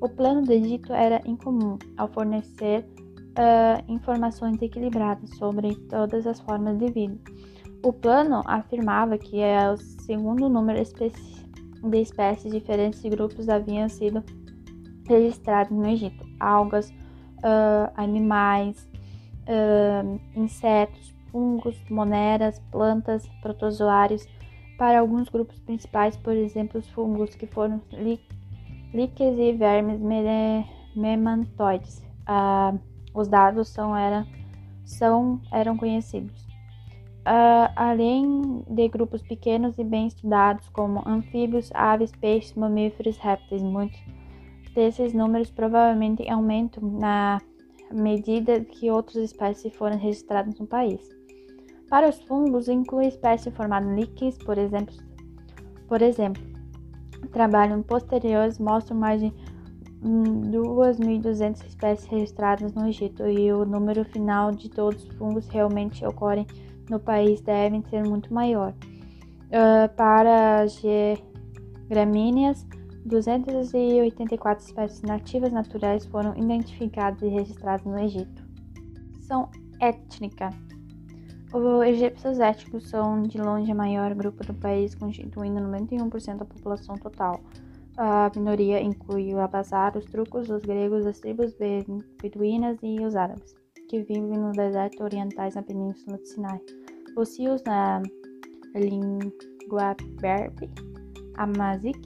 O 0.00 0.08
plano 0.08 0.42
do 0.42 0.52
Egito 0.52 0.92
era 0.92 1.20
incomum 1.24 1.78
ao 1.96 2.08
fornecer 2.08 2.84
uh, 3.38 3.92
informações 3.92 4.60
equilibradas 4.60 5.30
sobre 5.36 5.76
todas 5.88 6.26
as 6.26 6.40
formas 6.40 6.78
de 6.78 6.90
vida. 6.90 7.16
O 7.84 7.92
plano 7.92 8.42
afirmava 8.46 9.18
que 9.18 9.40
é 9.40 9.70
o 9.70 9.76
segundo 9.76 10.48
número 10.48 10.82
de 10.82 11.98
espécies 12.00 12.52
diferentes 12.52 13.02
de 13.02 13.10
grupos 13.10 13.48
haviam 13.48 13.88
sido 13.88 14.24
registrados 15.06 15.76
no 15.76 15.86
Egito: 15.86 16.24
algas, 16.40 16.90
uh, 16.90 17.92
animais, 17.96 18.88
uh, 19.46 20.20
insetos, 20.34 21.14
fungos, 21.30 21.76
moneras, 21.90 22.60
plantas, 22.70 23.28
protozoários 23.40 24.26
para 24.82 24.98
alguns 24.98 25.28
grupos 25.28 25.60
principais, 25.60 26.16
por 26.16 26.34
exemplo, 26.34 26.80
os 26.80 26.88
fungos, 26.88 27.36
que 27.36 27.46
foram 27.46 27.80
líquens 28.92 29.38
e 29.38 29.52
vermes 29.52 30.00
memantoides. 30.96 32.04
Ah, 32.26 32.74
os 33.14 33.28
dados 33.28 33.68
são, 33.68 33.96
era, 33.96 34.26
são, 34.84 35.40
eram 35.52 35.76
conhecidos. 35.76 36.42
Uh, 37.24 37.70
além 37.76 38.64
de 38.68 38.88
grupos 38.88 39.22
pequenos 39.22 39.78
e 39.78 39.84
bem 39.84 40.08
estudados, 40.08 40.68
como 40.70 41.08
anfíbios, 41.08 41.70
aves, 41.74 42.10
peixes, 42.10 42.52
mamíferos, 42.54 43.16
répteis, 43.18 43.62
muitos 43.62 44.02
desses 44.74 45.14
números 45.14 45.48
provavelmente 45.48 46.28
aumentam 46.28 46.82
na 46.98 47.40
medida 47.92 48.64
que 48.64 48.90
outras 48.90 49.30
espécies 49.30 49.72
forem 49.76 49.96
registradas 49.96 50.58
no 50.58 50.66
país. 50.66 51.21
Para 51.92 52.08
os 52.08 52.22
fungos, 52.22 52.68
inclui 52.68 53.08
espécies 53.08 53.54
formadas 53.54 53.86
em 53.86 53.96
líquidos, 53.96 54.38
por 54.38 54.56
exemplo, 54.56 54.94
por 55.86 56.00
exemplo, 56.00 56.42
trabalhos 57.32 57.84
posteriores 57.84 58.58
mostram 58.58 58.96
mais 58.96 59.20
de 59.20 59.30
2.200 60.02 61.60
hum, 61.60 61.66
espécies 61.66 62.08
registradas 62.08 62.72
no 62.72 62.88
Egito 62.88 63.28
e 63.28 63.52
o 63.52 63.66
número 63.66 64.06
final 64.06 64.52
de 64.52 64.70
todos 64.70 65.04
os 65.04 65.14
fungos 65.16 65.46
realmente 65.48 66.02
ocorrem 66.06 66.46
no 66.88 66.98
país 66.98 67.42
deve 67.42 67.82
ser 67.90 68.08
muito 68.08 68.32
maior. 68.32 68.72
Uh, 69.48 69.94
para 69.94 70.62
as 70.62 70.80
gramíneas, 71.90 72.66
284 73.04 74.64
espécies 74.64 75.02
nativas 75.02 75.52
naturais 75.52 76.06
foram 76.06 76.34
identificadas 76.38 77.20
e 77.20 77.28
registradas 77.28 77.84
no 77.84 77.98
Egito. 77.98 78.42
São 79.20 79.50
étnica. 79.78 80.48
Os 81.52 81.86
egípcios 81.86 82.40
étnicos 82.40 82.88
são 82.88 83.22
de 83.24 83.36
longe 83.36 83.70
o 83.70 83.76
maior 83.76 84.14
grupo 84.14 84.42
do 84.44 84.54
país, 84.54 84.94
constituindo 84.94 85.60
91% 85.60 86.38
da 86.38 86.44
população 86.46 86.96
total. 86.96 87.40
A 87.98 88.30
minoria 88.34 88.80
inclui 88.80 89.34
o 89.34 89.38
Abazar, 89.38 89.96
os 89.98 90.06
turcos, 90.06 90.48
os 90.48 90.62
gregos, 90.62 91.04
as 91.04 91.20
tribos 91.20 91.54
beduínas 92.22 92.78
e 92.82 93.04
os 93.04 93.14
árabes, 93.14 93.54
que 93.88 94.00
vivem 94.00 94.38
no 94.38 94.50
deserto 94.52 95.04
orientais 95.04 95.54
na 95.54 95.62
península 95.62 96.16
de 96.16 96.26
Sinai. 96.26 96.58
Os 97.16 97.38
rios 97.38 97.62
na 97.64 98.00
língua 98.74 99.94
berbe, 100.22 100.70
Amazic, 101.34 102.00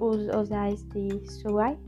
os 0.00 0.26
osais 0.34 0.82
de 0.86 1.24
Suai, 1.30 1.78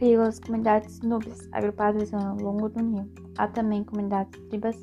e 0.00 0.14
as 0.16 0.40
comunidades 0.40 1.00
nubes, 1.02 1.48
agrupadas 1.52 2.12
ao 2.12 2.36
longo 2.36 2.68
do 2.68 2.82
Nilo. 2.82 3.27
Há 3.38 3.48
também 3.48 3.84
comunidades 3.84 4.38
tribas 4.48 4.76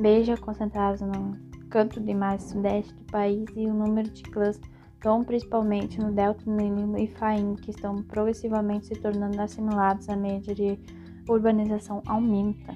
beija 0.00 0.36
concentradas 0.36 1.00
no 1.00 1.36
canto 1.70 2.00
de 2.00 2.14
mais 2.14 2.42
sudeste 2.42 2.92
do 2.94 3.04
país 3.04 3.44
e 3.54 3.66
o 3.66 3.74
número 3.74 4.10
de 4.10 4.22
clãs 4.22 4.60
Dom, 5.04 5.22
principalmente 5.22 6.00
no 6.00 6.10
Delta 6.10 6.42
do 6.46 6.50
Nilo 6.50 6.98
e 6.98 7.06
Faim, 7.06 7.56
que 7.56 7.70
estão 7.70 8.02
progressivamente 8.02 8.86
se 8.86 8.94
tornando 8.94 9.38
assimilados 9.38 10.08
à 10.08 10.16
média 10.16 10.54
de 10.54 10.78
urbanização 11.28 12.02
aumenta. 12.06 12.74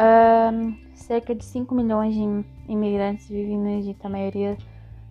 Um, 0.00 0.74
cerca 0.94 1.34
de 1.34 1.44
5 1.44 1.74
milhões 1.74 2.14
de 2.14 2.22
imigrantes 2.66 3.28
vivem 3.28 3.58
no 3.58 3.68
Egito, 3.68 4.06
a 4.06 4.08
maioria 4.08 4.56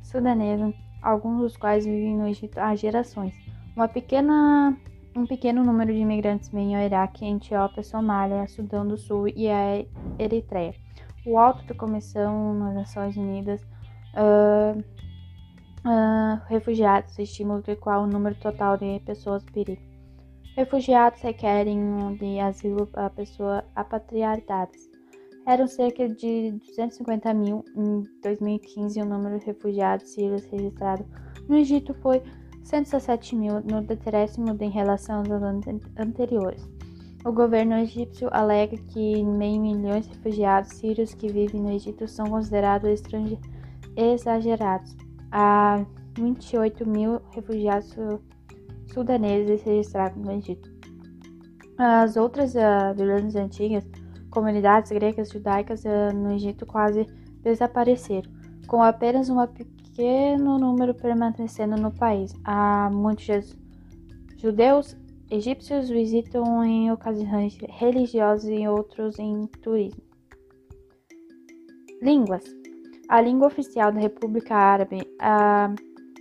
sudanesa, 0.01 0.73
alguns 1.03 1.39
dos 1.39 1.57
quais 1.57 1.85
vivem 1.85 2.17
no 2.17 2.27
Egito 2.27 2.57
há 2.57 2.75
gerações. 2.75 3.35
Uma 3.75 3.87
pequena, 3.87 4.75
um 5.17 5.25
pequeno 5.25 5.63
número 5.63 5.91
de 5.91 5.99
imigrantes 5.99 6.49
vem 6.49 6.75
ao 6.75 6.83
Iraque, 6.83 7.25
Etiópia, 7.25 7.83
Somália, 7.83 8.47
Sudão 8.47 8.87
do 8.87 8.97
Sul 8.97 9.27
e 9.27 9.49
a 9.49 9.83
Eritreia. 10.19 10.75
O 11.25 11.37
alto 11.39 11.65
da 11.65 11.73
Comissão 11.73 12.53
nas 12.53 12.75
Nações 12.75 13.17
Unidas 13.17 13.61
uh, 14.13 14.79
uh, 14.79 16.39
refugiados, 16.47 17.17
estímulo 17.17 17.63
do 17.63 17.75
qual 17.77 18.03
o 18.03 18.07
número 18.07 18.35
total 18.35 18.77
de 18.77 18.99
pessoas 19.05 19.43
perigo. 19.45 19.81
Refugiados 20.55 21.21
requerem 21.21 22.15
de 22.19 22.39
asilo 22.39 22.87
a 22.93 23.09
pessoas 23.09 23.63
apatriadas. 23.75 24.89
Eram 25.47 25.67
cerca 25.67 26.07
de 26.09 26.51
250 26.51 27.33
mil 27.33 27.63
em 27.75 28.03
2015 28.21 28.99
e 28.99 29.01
o 29.01 29.05
número 29.05 29.39
de 29.39 29.45
refugiados 29.45 30.09
sírios 30.09 30.45
registrado 30.45 31.05
no 31.47 31.57
Egito 31.57 31.93
foi 31.95 32.21
117 32.67 33.33
mil 33.33 33.61
no 33.61 33.81
decréscimo 33.81 34.55
em 34.59 34.69
relação 34.69 35.19
aos 35.19 35.29
anos 35.29 35.65
anteriores. 35.97 36.69
O 37.23 37.31
governo 37.31 37.75
egípcio 37.75 38.27
alega 38.31 38.75
que 38.75 39.23
meio 39.23 39.61
milhão 39.61 40.01
de 40.01 40.09
refugiados 40.09 40.71
sírios 40.71 41.13
que 41.13 41.31
vivem 41.31 41.61
no 41.61 41.71
Egito 41.71 42.07
são 42.09 42.25
considerados 42.27 43.01
exagerados 43.95 44.95
a 45.31 45.85
28 46.19 46.87
mil 46.87 47.21
refugiados 47.31 47.95
sudaneses 48.93 49.63
registrados 49.63 50.21
no 50.21 50.31
Egito. 50.33 50.69
As 51.77 52.17
outras 52.17 52.53
uh, 52.53 53.39
antigas, 53.39 53.85
comunidades 54.29 54.91
gregas 54.91 55.29
judaicas 55.29 55.85
uh, 55.85 56.13
no 56.13 56.33
Egito 56.33 56.65
quase 56.65 57.05
desapareceram, 57.41 58.29
com 58.67 58.83
apenas 58.83 59.29
um 59.29 59.39
pequeno 59.97 60.59
número 60.59 60.93
permanecendo 60.93 61.75
no 61.75 61.91
país. 61.91 62.31
Há 62.43 62.87
muitos 62.91 63.57
judeus 64.37 64.95
egípcios 65.31 65.89
visitam 65.89 66.63
em 66.63 66.91
ocasiões 66.91 67.57
religiosas 67.67 68.47
e 68.47 68.67
outros 68.67 69.17
em 69.17 69.47
turismo. 69.63 70.01
Línguas 71.99 72.43
a 73.09 73.21
língua 73.21 73.47
oficial 73.47 73.91
da 73.91 74.01
República 74.01 74.53
Árabe, 74.53 74.99
a, 75.19 75.73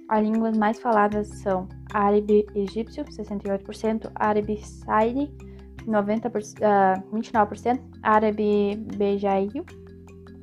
as 0.08 0.24
línguas 0.24 0.56
mais 0.56 0.78
faladas 0.78 1.28
são 1.40 1.68
árabe 1.92 2.46
egípcio, 2.54 3.04
68%, 3.04 4.08
árabe 4.14 4.64
saidi, 4.64 5.28
90%, 5.84 6.60
uh, 6.60 7.16
29%, 7.16 7.80
árabe 8.04 8.76
bejaio, 8.96 9.64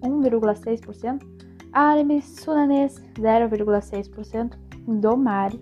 1,6%, 0.01 1.21
árabe 1.73 2.21
sudanês, 2.21 3.03
0,6%, 3.15 4.57
domari, 4.99 5.59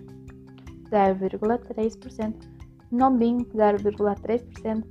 0,3%, 0.90 2.34
nobim, 2.90 3.38
0,3%, 3.38 4.84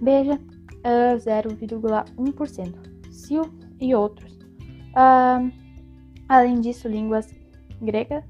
beja, 0.00 0.34
uh, 0.34 1.16
0,1%, 1.18 2.74
sil 3.10 3.42
e 3.80 3.94
outros. 3.94 4.32
Uh, 4.94 5.50
além 6.28 6.60
disso, 6.60 6.88
línguas 6.88 7.34
grega, 7.82 8.24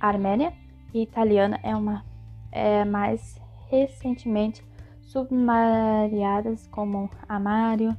armênia 0.00 0.52
e 0.92 1.02
italiana 1.02 1.58
é 1.62 1.74
uma 1.74 2.04
é 2.50 2.84
mais 2.84 3.40
recentemente 3.68 4.64
submariadas 5.02 6.68
como 6.68 7.10
amário, 7.28 7.96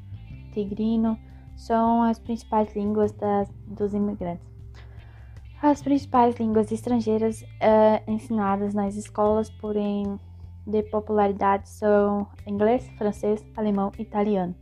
tigrino, 0.53 1.19
são 1.55 2.03
as 2.03 2.19
principais 2.19 2.75
línguas 2.75 3.11
das, 3.13 3.49
dos 3.67 3.93
imigrantes. 3.93 4.45
As 5.61 5.81
principais 5.81 6.35
línguas 6.35 6.71
estrangeiras 6.71 7.41
uh, 7.41 8.11
ensinadas 8.11 8.73
nas 8.73 8.95
escolas, 8.95 9.49
porém 9.49 10.19
de 10.67 10.83
popularidade, 10.83 11.69
são 11.69 12.27
inglês, 12.45 12.87
francês, 12.97 13.43
alemão 13.55 13.91
e 13.97 14.01
italiano. 14.01 14.55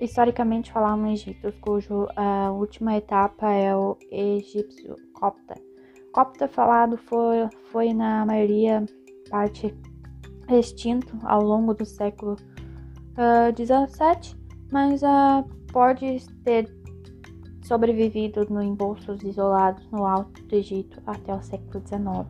Historicamente 0.00 0.72
no 0.74 1.08
Egito, 1.08 1.52
cujo 1.60 2.06
a 2.16 2.50
última 2.50 2.96
etapa 2.96 3.50
é 3.50 3.74
o 3.74 3.96
egípcio 4.10 4.94
copta. 5.14 5.54
Copta 6.12 6.48
falado 6.48 6.96
foi, 6.96 7.48
foi 7.70 7.94
na 7.94 8.26
maioria 8.26 8.84
parte 9.30 9.74
extinto 10.48 11.16
ao 11.24 11.42
longo 11.42 11.72
do 11.74 11.84
século 11.84 12.36
XVII, 13.56 14.34
uh, 14.34 14.38
mas 14.70 15.02
uh, 15.02 15.48
pode 15.76 16.24
ter 16.42 16.74
sobrevivido 17.62 18.46
no 18.48 18.62
embolsos 18.62 19.22
isolados 19.22 19.86
no 19.90 20.06
Alto 20.06 20.42
do 20.46 20.54
Egito 20.54 21.02
até 21.06 21.34
o 21.34 21.42
século 21.42 21.86
XIX. 21.86 22.26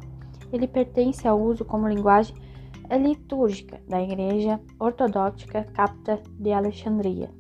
Ele 0.53 0.67
pertence 0.67 1.29
ao 1.29 1.41
uso 1.41 1.65
como 1.65 1.87
linguagem 1.87 2.35
litúrgica 2.91 3.81
da 3.88 4.03
Igreja 4.03 4.61
Ortodoxa 4.81 5.62
Capta 5.62 6.21
de 6.41 6.50
Alexandria. 6.50 7.31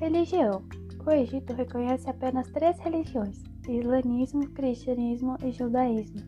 Religião: 0.00 0.64
O 1.06 1.10
Egito 1.12 1.52
reconhece 1.52 2.10
apenas 2.10 2.50
três 2.50 2.76
religiões: 2.80 3.40
islamismo, 3.68 4.50
cristianismo 4.50 5.36
e 5.44 5.52
judaísmo. 5.52 6.20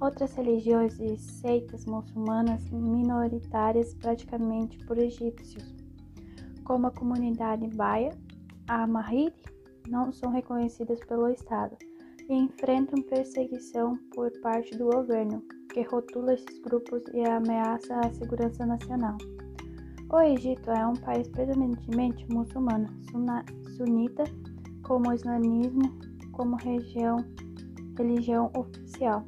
Outras 0.00 0.32
religiões 0.36 0.96
e 1.00 1.18
seitas 1.18 1.84
muçulmanas 1.86 2.70
minoritárias 2.70 3.94
praticamente 3.94 4.78
por 4.86 4.96
egípcios, 4.96 5.77
como 6.68 6.86
a 6.86 6.90
comunidade 6.90 7.66
baia, 7.68 8.10
a 8.68 8.86
Mahid, 8.86 9.34
não 9.88 10.12
são 10.12 10.30
reconhecidas 10.30 11.00
pelo 11.06 11.30
Estado 11.30 11.74
e 12.28 12.34
enfrentam 12.34 13.02
perseguição 13.04 13.98
por 14.14 14.30
parte 14.42 14.76
do 14.76 14.84
governo, 14.84 15.42
que 15.72 15.80
rotula 15.80 16.34
esses 16.34 16.58
grupos 16.60 17.02
e 17.14 17.26
ameaça 17.26 17.98
a 18.00 18.12
segurança 18.12 18.66
nacional. 18.66 19.16
O 20.12 20.20
Egito 20.20 20.70
é 20.70 20.86
um 20.86 20.92
país 20.92 21.26
predominantemente 21.28 22.26
muçulmano, 22.30 22.88
sunita, 23.74 24.24
com 24.86 25.00
o 25.08 25.12
islamismo 25.14 25.98
como 26.32 26.56
região, 26.56 27.16
religião 27.96 28.50
oficial. 28.54 29.24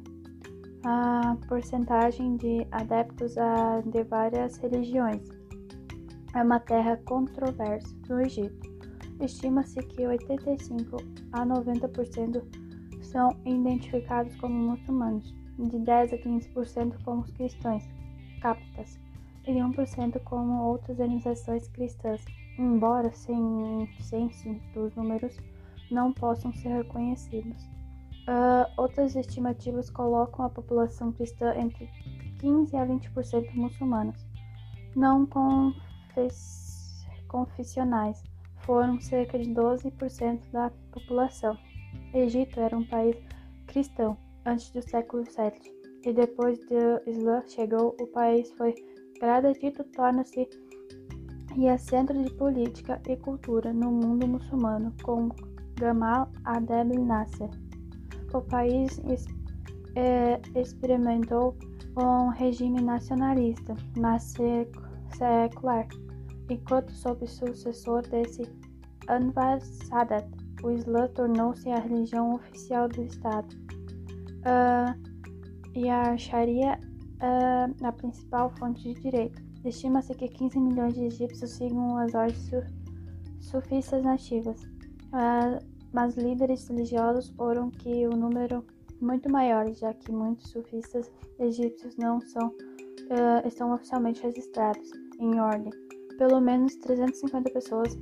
A 0.83 1.35
porcentagem 1.47 2.37
de 2.37 2.67
adeptos 2.71 3.35
a, 3.37 3.81
de 3.81 4.03
várias 4.03 4.57
religiões 4.57 5.30
é 6.33 6.43
uma 6.43 6.59
terra 6.59 6.97
controversa 7.05 7.93
no 8.07 8.21
Egito. 8.21 8.69
Estima-se 9.19 9.81
que 9.83 10.07
85 10.07 10.97
a 11.33 11.45
90% 11.45 12.43
são 13.01 13.29
identificados 13.45 14.35
como 14.37 14.71
muçulmanos, 14.71 15.35
de 15.57 15.79
10 15.79 16.13
a 16.13 16.17
15% 16.17 17.03
como 17.03 17.23
cristãos, 17.33 17.83
captas, 18.41 18.99
e 19.47 19.53
1% 19.53 20.19
como 20.23 20.63
outras 20.63 20.99
organizações 20.99 21.67
cristãs, 21.69 22.23
embora 22.57 23.11
sem 23.11 23.89
censo 23.99 24.55
dos 24.73 24.95
números 24.95 25.37
não 25.89 26.13
possam 26.13 26.53
ser 26.53 26.69
reconhecidos. 26.69 27.63
Uh, 28.21 28.65
outras 28.77 29.15
estimativas 29.15 29.89
colocam 29.89 30.45
a 30.45 30.49
população 30.49 31.11
cristã 31.11 31.53
entre 31.55 31.89
15 32.39 32.75
a 32.77 32.85
20% 32.85 33.53
muçulmanos. 33.55 34.25
Não 34.95 35.25
confessionais 37.27 38.21
foram 38.57 38.99
cerca 38.99 39.39
de 39.39 39.49
12% 39.49 40.51
da 40.51 40.71
população. 40.91 41.57
Egito 42.13 42.59
era 42.59 42.77
um 42.77 42.85
país 42.85 43.17
cristão 43.67 44.17
antes 44.45 44.71
do 44.71 44.81
século 44.81 45.23
VII 45.23 45.81
e 46.03 46.13
depois 46.13 46.57
do 46.59 47.09
Islã 47.09 47.41
chegou, 47.47 47.95
o 47.99 48.07
país 48.07 48.51
foi 48.53 48.73
gradativamente 49.19 49.83
torna-se 49.91 50.49
e 51.55 51.67
é 51.67 51.77
centro 51.77 52.17
de 52.23 52.31
política 52.35 53.01
e 53.07 53.15
cultura 53.17 53.73
no 53.73 53.91
mundo 53.91 54.27
muçulmano, 54.27 54.93
com 55.03 55.29
Gamal 55.79 56.31
Abdel 56.45 57.05
Nasser. 57.05 57.49
O 58.33 58.41
país 58.41 59.01
é, 59.95 60.41
experimentou 60.55 61.55
um 61.97 62.29
regime 62.29 62.81
nacionalista, 62.81 63.75
mas 63.97 64.33
secular, 65.15 65.87
enquanto 66.49 66.91
sob 66.91 67.25
sucessor 67.27 68.01
desse 68.03 68.43
Anwar 69.09 69.61
Sadat, 69.61 70.27
o 70.63 70.71
Islã 70.71 71.07
tornou-se 71.09 71.69
a 71.69 71.79
religião 71.79 72.35
oficial 72.35 72.87
do 72.87 73.03
Estado. 73.03 73.55
Uh, 74.41 75.11
e 75.73 75.89
a 75.89 76.17
Sharia 76.17 76.79
uh, 77.21 77.85
a 77.85 77.91
principal 77.91 78.51
fonte 78.57 78.93
de 78.93 79.01
direito. 79.01 79.41
Estima-se 79.63 80.13
que 80.15 80.27
15 80.27 80.59
milhões 80.59 80.93
de 80.95 81.05
egípcios 81.05 81.51
sigam 81.51 81.97
as 81.97 82.13
ordens 82.13 82.49
sufistas 83.39 84.03
nativas. 84.03 84.61
Uh, 85.13 85.63
mas 85.93 86.15
líderes 86.15 86.67
religiosos 86.67 87.29
foram 87.29 87.69
que 87.69 88.07
o 88.07 88.11
número 88.11 88.65
muito 89.01 89.29
maior, 89.31 89.71
já 89.73 89.93
que 89.93 90.11
muitos 90.11 90.49
sufistas 90.49 91.11
egípcios 91.39 91.95
não 91.97 92.21
são 92.21 92.47
uh, 92.47 93.47
estão 93.47 93.73
oficialmente 93.73 94.21
registrados 94.21 95.00
em 95.21 95.39
ordem. 95.39 95.71
Pelo 96.17 96.41
menos 96.41 96.75
350 96.77 97.49
pessoas, 97.51 97.97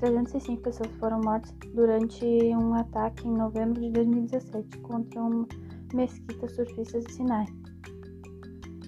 305 0.00 0.62
pessoas 0.62 0.90
foram 0.98 1.20
mortas 1.20 1.54
durante 1.74 2.24
um 2.56 2.74
ataque 2.74 3.28
em 3.28 3.32
novembro 3.32 3.80
de 3.80 3.90
2017 3.90 4.78
contra 4.78 5.22
uma 5.22 5.46
mesquita 5.92 6.48
surfista 6.48 7.00
de 7.00 7.12
Sinai. 7.12 7.46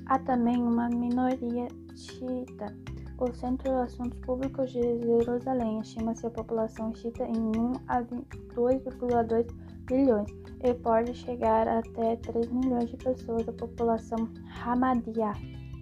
Há 0.06 0.18
também 0.20 0.56
uma 0.56 0.88
minoria 0.88 1.68
xiita 1.94 2.74
o 3.18 3.32
Centro 3.32 3.72
de 3.72 3.78
Assuntos 3.78 4.18
Públicos 4.20 4.70
de 4.70 4.82
Jerusalém 5.00 5.80
estima-se 5.80 6.26
a 6.26 6.30
população 6.30 6.94
xiita 6.94 7.24
em 7.24 7.38
1 7.38 7.72
a 7.88 8.02
2,2 8.02 9.46
milhões 9.90 10.30
e 10.62 10.74
pode 10.74 11.14
chegar 11.14 11.66
até 11.66 12.16
3 12.16 12.50
milhões 12.50 12.90
de 12.90 12.96
pessoas. 12.98 13.48
A 13.48 13.52
população 13.54 14.28
Hamadia 14.62 15.32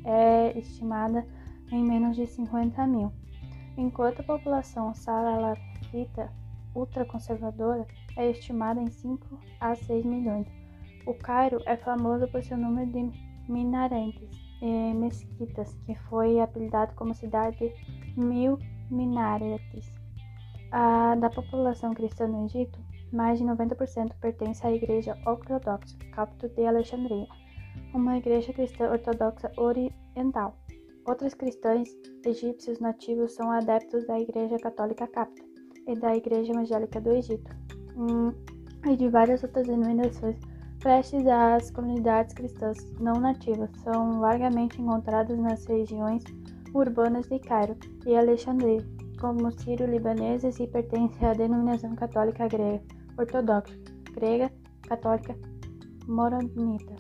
é 0.04 0.56
estimada 0.56 1.26
em 1.73 1.85
menos 1.85 2.16
de 2.16 2.26
50 2.26 2.87
mil, 2.87 3.12
enquanto 3.76 4.21
a 4.21 4.25
população 4.25 4.94
salafita 4.94 6.30
ultraconservadora 6.75 7.87
é 8.16 8.30
estimada 8.30 8.80
em 8.80 8.88
5 8.88 9.38
a 9.61 9.75
6 9.75 10.04
milhões. 10.04 10.47
O 11.06 11.15
Cairo 11.15 11.60
é 11.67 11.76
famoso 11.76 12.26
por 12.28 12.43
seu 12.43 12.56
número 12.56 12.91
de 12.91 13.10
minaretes 13.49 14.30
e 14.62 14.95
mesquitas, 14.95 15.75
que 15.84 15.95
foi 16.08 16.41
apelidado 16.41 16.95
como 16.95 17.15
cidade 17.15 17.73
mil 18.17 18.58
minaretes. 18.91 19.93
A, 20.73 21.15
da 21.15 21.30
população 21.30 21.95
cristã 21.95 22.26
no 22.26 22.47
Egito, 22.47 22.78
mais 23.12 23.38
de 23.38 23.45
90% 23.45 24.12
pertence 24.21 24.67
à 24.67 24.73
Igreja 24.73 25.17
Ortodoxa, 25.26 25.97
capto 26.12 26.49
de 26.49 26.67
Alexandria, 26.67 27.28
uma 27.93 28.17
igreja 28.17 28.52
cristã 28.52 28.91
ortodoxa 28.91 29.52
oriental. 29.56 30.56
Outros 31.06 31.34
cristãos 31.34 31.88
egípcios 32.25 32.80
nativos 32.80 33.32
são 33.34 33.50
adeptos 33.50 34.06
da 34.06 34.19
Igreja 34.19 34.58
Católica 34.58 35.06
Capta 35.06 35.43
e 35.86 35.95
da 35.95 36.17
Igreja 36.17 36.52
Evangélica 36.52 37.00
do 37.00 37.10
Egito, 37.10 37.50
hum, 37.97 38.32
e 38.86 38.97
de 38.97 39.08
várias 39.08 39.43
outras 39.43 39.67
denominações 39.67 40.38
Prestes 40.84 41.26
às 41.26 41.71
comunidades 41.71 42.34
cristãs 42.34 42.76
não 43.00 43.14
nativas 43.14 43.71
são 43.82 44.21
largamente 44.21 44.82
encontradas 44.82 45.38
nas 45.38 45.64
regiões 45.64 46.23
urbanas 46.75 47.26
de 47.26 47.38
Cairo 47.38 47.75
e 48.04 48.14
Alexandria, 48.14 48.86
como 49.19 49.50
sírio-libaneses 49.50 50.60
e 50.60 50.67
pertencem 50.67 51.26
à 51.26 51.32
denominação 51.32 51.95
católica 51.95 52.47
grega, 52.49 52.82
ortodoxa, 53.17 53.75
grega, 54.12 54.52
católica, 54.82 55.34
moronita. 56.06 56.97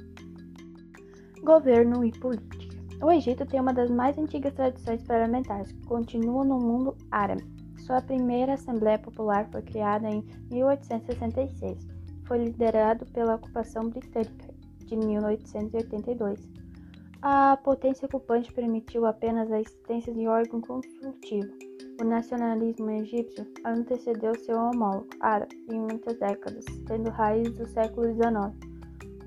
Governo 1.42 2.06
e 2.06 2.10
política. 2.12 2.63
O 3.02 3.10
Egito 3.10 3.44
tem 3.46 3.60
uma 3.60 3.72
das 3.72 3.90
mais 3.90 4.16
antigas 4.18 4.54
tradições 4.54 5.02
parlamentares, 5.02 5.72
que 5.72 5.86
continua 5.86 6.44
no 6.44 6.58
mundo 6.58 6.96
árabe. 7.10 7.44
Sua 7.78 8.00
primeira 8.00 8.54
Assembleia 8.54 8.98
Popular 8.98 9.46
foi 9.50 9.62
criada 9.62 10.08
em 10.08 10.24
1866 10.50 11.94
foi 12.26 12.38
liderado 12.38 13.06
pela 13.06 13.36
ocupação 13.36 13.88
britânica 13.88 14.52
de 14.86 14.96
1882. 14.96 16.40
A 17.22 17.56
potência 17.56 18.06
ocupante 18.06 18.52
permitiu 18.52 19.06
apenas 19.06 19.50
a 19.50 19.60
existência 19.60 20.12
de 20.12 20.26
órgão 20.26 20.60
consultivo. 20.60 21.50
O 22.00 22.04
nacionalismo 22.04 22.90
egípcio 22.90 23.46
antecedeu 23.64 24.34
seu 24.34 24.58
homólogo 24.58 25.08
árabe 25.20 25.56
em 25.70 25.78
muitas 25.78 26.18
décadas, 26.18 26.64
tendo 26.86 27.08
raízes 27.10 27.56
do 27.56 27.66
século 27.68 28.08
XIX, 28.12 28.73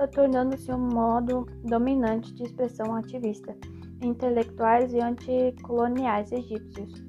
tornando-se 0.06 0.72
um 0.72 0.78
modo 0.78 1.48
dominante 1.64 2.32
de 2.36 2.44
expressão 2.44 2.94
ativista, 2.94 3.58
intelectuais 4.02 4.94
e 4.94 5.00
anticoloniais 5.00 6.32
egípcios. 6.32 7.04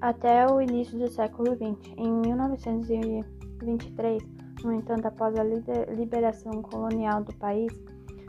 Até 0.00 0.44
o 0.50 0.60
início 0.60 0.98
do 0.98 1.08
século 1.08 1.54
XX, 1.54 1.92
em 1.96 2.10
1923, 2.10 4.20
no 4.64 4.72
entanto, 4.72 5.06
após 5.06 5.36
a 5.36 5.44
liberação 5.44 6.60
colonial 6.62 7.22
do 7.22 7.32
país, 7.34 7.72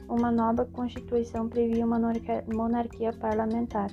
uma 0.08 0.32
nova 0.32 0.64
constituição 0.66 1.50
previa 1.50 1.84
uma 1.86 2.00
monarquia 2.54 3.12
parlamentar. 3.14 3.90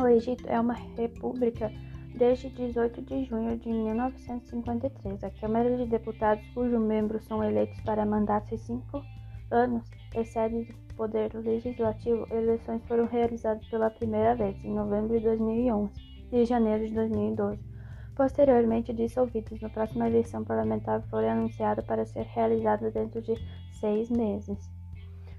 O 0.00 0.06
Egito 0.06 0.44
é 0.46 0.60
uma 0.60 0.74
república 0.74 1.72
desde 2.18 2.50
18 2.50 3.00
de 3.02 3.24
junho 3.24 3.56
de 3.56 3.68
1953. 3.68 5.22
A 5.22 5.30
Câmara 5.30 5.76
de 5.76 5.86
Deputados, 5.86 6.44
cujos 6.52 6.80
membros 6.80 7.24
são 7.24 7.42
eleitos 7.42 7.80
para 7.82 8.04
mandatos 8.04 8.50
de 8.50 8.58
cinco 8.58 9.02
anos, 9.50 9.88
excede 10.14 10.74
o 10.90 10.94
poder 10.94 11.32
legislativo. 11.34 12.26
Eleições 12.30 12.82
foram 12.88 13.06
realizadas 13.06 13.64
pela 13.68 13.88
primeira 13.88 14.34
vez 14.34 14.62
em 14.64 14.74
novembro 14.74 15.16
de 15.16 15.24
2011 15.24 15.92
e 16.32 16.44
janeiro 16.44 16.86
de 16.86 16.94
2012 16.94 17.78
posteriormente 18.16 18.92
dissolvidos. 18.92 19.60
Na 19.60 19.68
próxima 19.68 20.08
eleição 20.08 20.42
parlamentar 20.42 21.00
foi 21.08 21.28
anunciada 21.28 21.84
para 21.84 22.04
ser 22.04 22.24
realizada 22.24 22.90
dentro 22.90 23.22
de 23.22 23.34
seis 23.78 24.10
meses. 24.10 24.58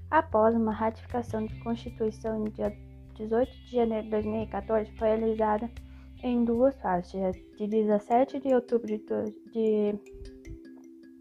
Após 0.09 0.55
uma 0.55 0.71
ratificação 0.71 1.45
de 1.45 1.59
Constituição 1.59 2.39
no 2.39 2.49
dia 2.49 2.73
18 3.15 3.51
de 3.51 3.75
janeiro 3.75 4.05
de 4.05 4.11
2014, 4.11 4.91
foi 4.93 5.09
realizada 5.09 5.69
em 6.23 6.43
duas 6.43 6.75
fases, 6.81 7.35
de 7.57 7.67
17 7.67 8.39
de 8.39 8.53
outubro 8.53 8.87
de 8.87 9.95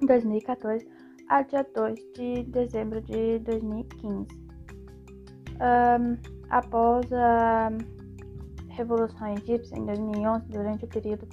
2014 0.06 0.86
a 1.28 1.42
dia 1.42 1.66
2 1.74 1.94
de 2.14 2.42
dezembro 2.44 3.00
de 3.02 3.38
2015. 3.40 4.26
Um, 5.60 6.16
após 6.50 7.12
a 7.12 7.70
Revolução 8.68 9.34
Egípcia 9.34 9.76
em 9.76 9.84
2011, 9.84 10.46
durante 10.48 10.84
o 10.84 10.88
período 10.88 11.28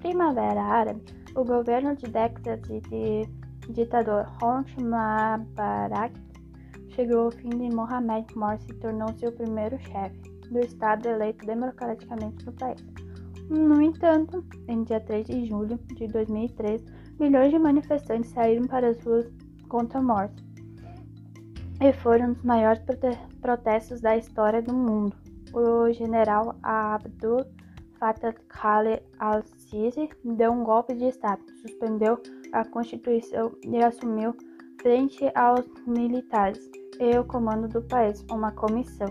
Primavera 0.00 0.62
Árabe, 0.62 1.02
o 1.36 1.44
governo 1.44 1.94
de 1.94 2.06
décadas 2.06 2.60
de 2.62 3.28
ditador 3.72 4.26
Hosni 4.42 4.82
Mubarak 4.82 6.14
chegou 6.88 7.26
ao 7.26 7.30
fim 7.30 7.50
de 7.50 7.74
Mohamed 7.74 8.26
Morsi 8.34 8.66
e 8.70 8.74
tornou-se 8.74 9.26
o 9.26 9.32
primeiro 9.32 9.78
chefe 9.78 10.20
do 10.50 10.58
Estado 10.58 11.08
eleito 11.08 11.46
democraticamente 11.46 12.44
no 12.44 12.52
país. 12.54 12.89
No 13.50 13.82
entanto, 13.82 14.44
em 14.68 14.84
dia 14.84 15.00
3 15.00 15.26
de 15.26 15.46
julho 15.46 15.76
de 15.96 16.06
2003, 16.06 16.84
milhões 17.18 17.50
de 17.50 17.58
manifestantes 17.58 18.30
saíram 18.30 18.68
para 18.68 18.90
as 18.90 19.02
ruas 19.02 19.26
contra 19.68 20.00
Morsi 20.00 20.36
e 21.80 21.92
foram 21.94 22.26
um 22.26 22.32
dos 22.32 22.44
maiores 22.44 22.80
prote 22.82 23.18
protestos 23.40 24.00
da 24.00 24.16
história 24.16 24.62
do 24.62 24.72
mundo. 24.72 25.16
o 25.52 25.92
general 25.92 26.54
Abdul 26.62 27.44
Fattah 27.98 28.34
al-Sisi 29.18 30.08
deu 30.24 30.52
um 30.52 30.62
golpe 30.62 30.94
de 30.94 31.06
Estado, 31.06 31.42
suspendeu 31.60 32.22
a 32.52 32.64
Constituição 32.64 33.50
e 33.64 33.82
assumiu, 33.82 34.32
frente 34.80 35.28
aos 35.34 35.66
militares 35.88 36.70
e 37.00 37.18
o 37.18 37.24
comando 37.24 37.66
do 37.66 37.82
país, 37.82 38.24
uma 38.30 38.52
comissão 38.52 39.08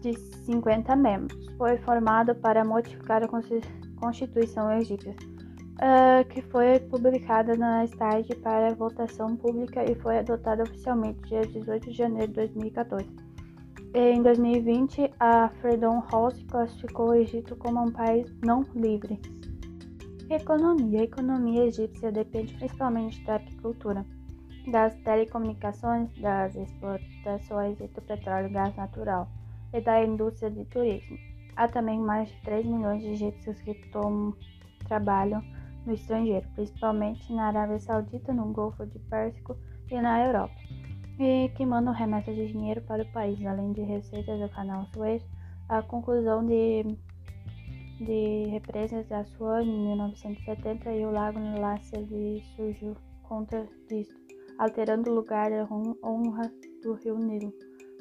de 0.00 0.14
50 0.44 0.94
membros. 0.96 1.46
Foi 1.56 1.76
formada 1.78 2.34
para 2.34 2.64
modificar 2.64 3.22
a 3.22 3.28
Constituição 3.96 4.72
egípcia, 4.72 5.12
uh, 5.12 6.28
que 6.28 6.42
foi 6.42 6.78
publicada 6.80 7.56
na 7.56 7.86
tarde 7.88 8.34
para 8.36 8.74
votação 8.74 9.36
pública 9.36 9.84
e 9.84 9.94
foi 9.96 10.18
adotada 10.18 10.62
oficialmente 10.62 11.20
dia 11.22 11.42
18 11.42 11.90
de 11.90 11.96
janeiro 11.96 12.28
de 12.28 12.34
2014. 12.34 13.06
Em 13.94 14.22
2020, 14.22 15.10
a 15.18 15.48
Freedom 15.60 16.02
House 16.12 16.42
classificou 16.44 17.08
o 17.08 17.14
Egito 17.14 17.56
como 17.56 17.82
um 17.82 17.90
país 17.90 18.30
não 18.44 18.62
livre. 18.74 19.18
Economia. 20.28 21.00
A 21.00 21.04
economia 21.04 21.64
egípcia 21.64 22.12
depende 22.12 22.52
principalmente 22.54 23.24
da 23.24 23.36
agricultura, 23.36 24.04
das 24.70 24.94
telecomunicações, 24.96 26.12
das 26.20 26.54
exportações 26.54 27.78
do 27.78 28.02
petróleo 28.02 28.48
e 28.48 28.52
gás 28.52 28.76
natural 28.76 29.26
e 29.72 29.80
da 29.80 30.04
indústria 30.04 30.50
de 30.50 30.64
turismo. 30.66 31.18
Há 31.56 31.68
também 31.68 31.98
mais 31.98 32.28
de 32.28 32.40
3 32.42 32.66
milhões 32.66 33.02
de 33.02 33.08
egípcios 33.08 33.60
que 33.62 33.74
tomam, 33.90 34.34
trabalham 34.86 35.42
no 35.84 35.92
estrangeiro, 35.92 36.46
principalmente 36.54 37.32
na 37.32 37.48
Arábia 37.48 37.78
Saudita, 37.78 38.32
no 38.32 38.52
Golfo 38.52 38.86
de 38.86 38.98
Pérsico 38.98 39.56
e 39.90 40.00
na 40.00 40.24
Europa 40.24 40.54
e 41.18 41.50
que 41.56 41.66
mandam 41.66 41.92
remessas 41.92 42.34
de 42.36 42.46
dinheiro 42.46 42.80
para 42.82 43.02
o 43.02 43.12
país, 43.12 43.44
além 43.44 43.72
de 43.72 43.82
receitas 43.82 44.40
do 44.40 44.48
canal 44.50 44.86
Suez. 44.94 45.22
A 45.68 45.82
conclusão 45.82 46.46
de, 46.46 46.84
de 48.00 48.46
represas 48.50 49.06
da 49.08 49.24
Suez 49.24 49.66
em 49.66 49.86
1970 49.86 50.92
e 50.92 51.04
o 51.04 51.10
lago 51.10 51.38
Nasser 51.38 52.06
surgiu 52.56 52.96
contra 53.22 53.66
disso, 53.88 54.16
alterando 54.58 55.10
o 55.10 55.14
lugar 55.14 55.50
da 55.50 55.68
honra 56.02 56.50
do 56.82 56.94
rio 56.94 57.18
Nilo. 57.18 57.52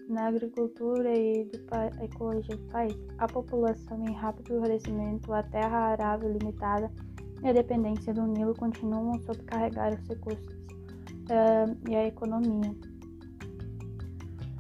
Na 0.09 0.27
agricultura 0.27 1.13
e 1.13 1.43
do 1.43 2.03
ecologia 2.03 2.55
do 2.55 2.63
país, 2.69 2.95
a 3.17 3.27
população 3.27 4.01
em 4.07 4.13
rápido 4.13 4.61
crescimento, 4.61 5.33
a 5.33 5.43
terra 5.43 5.91
arável 5.91 6.31
limitada 6.31 6.89
e 7.43 7.47
a 7.49 7.51
dependência 7.51 8.13
do 8.13 8.25
Nilo 8.25 8.53
continuam 8.55 9.19
sobrecarregar 9.23 9.93
os 9.93 10.07
recursos 10.07 10.45
uh, 10.45 11.89
e 11.89 11.95
a 11.95 12.07
economia. 12.07 12.73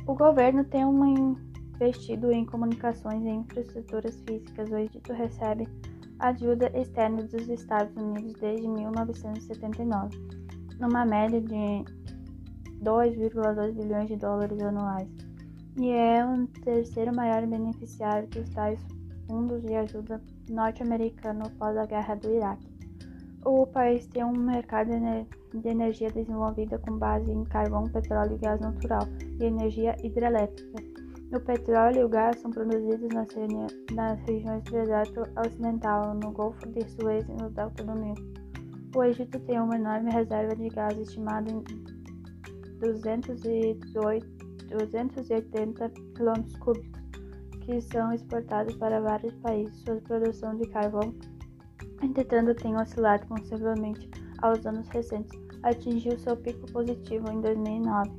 O 0.05 0.13
governo 0.15 0.65
tem 0.65 0.83
um 0.83 1.37
investido 1.75 2.31
em 2.31 2.45
comunicações 2.45 3.23
e 3.23 3.29
infraestruturas 3.29 4.21
físicas. 4.27 4.69
O 4.69 4.77
Egito 4.77 5.13
recebe 5.13 5.67
ajuda 6.19 6.71
externa 6.77 7.23
dos 7.23 7.47
Estados 7.47 7.95
Unidos 7.95 8.33
desde 8.33 8.67
1979, 8.67 10.17
numa 10.79 11.05
média 11.05 11.39
de 11.39 11.85
2,2 12.83 13.73
bilhões 13.73 14.07
de 14.07 14.15
dólares 14.17 14.61
anuais, 14.61 15.07
e 15.77 15.91
é 15.91 16.25
o 16.25 16.47
terceiro 16.63 17.15
maior 17.15 17.45
beneficiário 17.45 18.27
dos 18.29 18.49
tais 18.49 18.79
fundos 19.27 19.61
de 19.63 19.75
ajuda 19.75 20.21
norte-americano 20.49 21.45
após 21.45 21.77
a 21.77 21.85
guerra 21.85 22.15
do 22.15 22.33
Iraque. 22.33 22.67
O 23.45 23.65
país 23.67 24.07
tem 24.07 24.23
um 24.23 24.33
mercado 24.33 24.89
de 25.53 25.69
energia 25.69 26.09
desenvolvida 26.09 26.79
com 26.79 26.97
base 26.97 27.31
em 27.31 27.43
carvão, 27.45 27.83
petróleo 27.85 28.35
e 28.35 28.37
gás 28.39 28.59
natural 28.59 29.07
e 29.39 29.45
energia 29.45 29.95
hidrelétrica. 30.03 30.83
O 31.33 31.39
petróleo 31.41 31.99
e 31.99 32.03
o 32.05 32.09
gás 32.09 32.39
são 32.39 32.51
produzidos 32.51 33.09
nas, 33.13 33.27
nas 33.93 34.19
regiões 34.21 34.63
do 34.63 34.71
deserto 34.71 35.23
ocidental, 35.45 36.13
no 36.15 36.31
Golfo 36.31 36.67
de 36.69 36.89
Suez 36.89 37.27
e 37.27 37.33
no 37.33 37.49
Delta 37.49 37.83
do 37.83 37.95
Nilo. 37.95 38.33
O 38.95 39.03
Egito 39.03 39.37
tem 39.41 39.59
uma 39.59 39.75
enorme 39.75 40.09
reserva 40.09 40.55
de 40.55 40.69
gás 40.69 40.97
estimada 40.97 41.51
em 41.51 41.63
218, 42.79 44.36
280 44.67 45.89
km 46.15 46.97
que 47.61 47.81
são 47.81 48.13
exportados 48.13 48.75
para 48.75 49.01
vários 49.01 49.33
países. 49.35 49.77
Sua 49.81 49.95
produção 49.97 50.55
de 50.55 50.67
carvão, 50.69 51.13
entretanto, 52.01 52.55
tem 52.55 52.75
oscilado 52.77 53.25
consideravelmente 53.27 54.09
aos 54.41 54.65
anos 54.65 54.87
recentes, 54.89 55.37
atingiu 55.63 56.17
seu 56.19 56.37
pico 56.37 56.71
positivo 56.71 57.29
em 57.31 57.41
2009, 57.41 58.11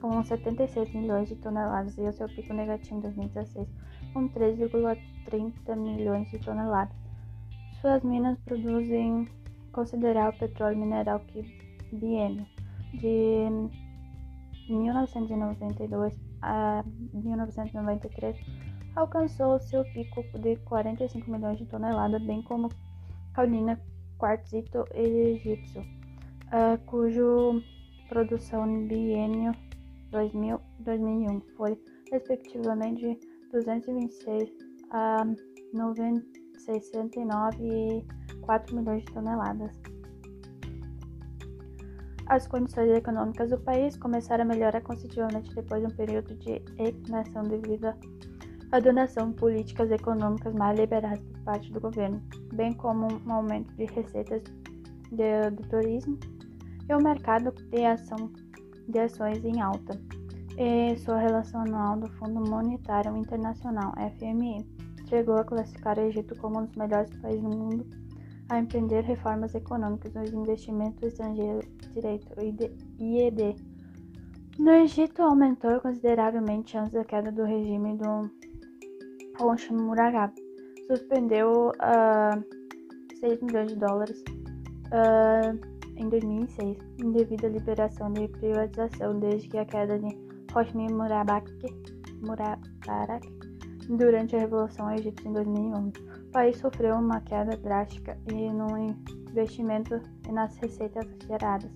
com 0.00 0.24
76 0.24 0.94
milhões 0.94 1.28
de 1.28 1.36
toneladas, 1.36 1.96
e 1.98 2.02
o 2.02 2.12
seu 2.12 2.28
pico 2.28 2.54
negativo 2.54 2.96
em 2.96 3.00
2016, 3.00 3.68
com 4.14 4.28
3,30 4.30 5.76
milhões 5.76 6.30
de 6.30 6.38
toneladas. 6.38 6.96
Suas 7.80 8.02
minas 8.02 8.38
produzem 8.46 9.28
considerável 9.72 10.38
petróleo 10.38 10.78
mineral 10.78 11.20
que 11.20 11.42
biênio 11.92 12.46
de 12.94 13.85
1992 14.68 16.18
a 16.42 16.84
1993 17.12 18.36
alcançou 18.94 19.58
seu 19.60 19.84
pico 19.92 20.22
de 20.38 20.56
45 20.56 21.30
milhões 21.30 21.58
de 21.58 21.66
toneladas, 21.66 22.22
bem 22.22 22.42
como 22.42 22.70
caolina 23.34 23.80
quartzito 24.18 24.84
egípcio, 24.94 25.82
uh, 25.82 26.78
cujo 26.86 27.62
produção 28.08 28.66
no 28.66 28.86
biênio 28.86 29.52
2000-2001 30.12 31.42
foi 31.56 31.78
respectivamente 32.10 33.00
de 33.00 33.18
226 33.52 34.50
a 34.90 35.26
69 36.56 37.56
e 37.62 38.06
4 38.40 38.76
milhões 38.76 39.04
de 39.04 39.12
toneladas. 39.12 39.95
As 42.26 42.46
condições 42.48 42.90
econômicas 42.90 43.50
do 43.50 43.58
país 43.58 43.96
começaram 43.96 44.42
a 44.42 44.46
melhorar 44.46 44.80
consideravelmente 44.80 45.54
depois 45.54 45.80
de 45.80 45.92
um 45.92 45.96
período 45.96 46.34
de 46.34 46.60
estagnação 46.78 47.44
devido 47.44 47.94
à 48.72 48.80
donação 48.80 49.30
de 49.30 49.36
políticas 49.36 49.90
econômicas 49.92 50.52
mais 50.52 50.76
liberais 50.76 51.20
por 51.20 51.40
parte 51.44 51.72
do 51.72 51.80
governo, 51.80 52.20
bem 52.52 52.72
como 52.72 53.06
um 53.24 53.32
aumento 53.32 53.72
de 53.76 53.84
receitas 53.84 54.42
de, 55.12 55.50
do 55.50 55.62
turismo 55.68 56.18
e 56.88 56.94
o 56.94 56.98
mercado 56.98 57.52
de, 57.52 57.84
ação, 57.84 58.30
de 58.88 58.98
ações 58.98 59.44
em 59.44 59.60
alta, 59.60 60.00
e 60.58 60.96
sua 60.98 61.18
relação 61.18 61.60
anual 61.60 61.96
do 61.96 62.10
Fundo 62.14 62.50
Monetário 62.50 63.16
Internacional, 63.16 63.92
FMI, 64.18 64.66
chegou 65.08 65.36
a 65.36 65.44
classificar 65.44 65.96
o 65.98 66.02
Egito 66.02 66.34
como 66.36 66.58
um 66.58 66.64
dos 66.64 66.74
melhores 66.76 67.14
países 67.18 67.42
do 67.42 67.50
mundo 67.50 68.05
a 68.48 68.58
empreender 68.58 69.02
reformas 69.02 69.54
econômicas 69.54 70.14
nos 70.14 70.32
investimentos 70.32 71.02
estrangeiros 71.02 71.66
direito, 71.92 72.28
IED. 72.98 73.56
No 74.58 74.70
Egito, 74.70 75.22
aumentou 75.22 75.80
consideravelmente 75.80 76.78
antes 76.78 76.92
da 76.92 77.04
queda 77.04 77.30
do 77.30 77.44
regime 77.44 77.96
do 77.96 78.30
Hosni 79.40 79.76
Mubarak. 79.76 80.34
Suspendeu 80.86 81.72
uh, 81.72 83.18
6 83.20 83.42
milhões 83.42 83.72
de 83.72 83.76
dólares 83.76 84.22
uh, 84.92 85.76
em 85.96 86.08
2006, 86.08 86.78
devido 87.12 87.46
à 87.46 87.48
liberação 87.48 88.12
de 88.12 88.28
privatização 88.28 89.18
desde 89.18 89.48
que 89.48 89.58
a 89.58 89.64
queda 89.64 89.98
de 89.98 90.16
Hosni 90.54 90.86
Mubarak 90.92 91.52
durante 93.88 94.36
a 94.36 94.38
Revolução 94.38 94.90
Egípcia 94.92 95.28
em 95.28 95.32
2011. 95.32 96.15
País 96.36 96.58
sofreu 96.58 96.96
uma 96.96 97.18
queda 97.22 97.56
drástica 97.56 98.14
e 98.30 98.52
no 98.52 98.76
investimento 98.76 99.98
e 100.28 100.32
nas 100.32 100.54
receitas 100.58 101.06
geradas 101.26 101.70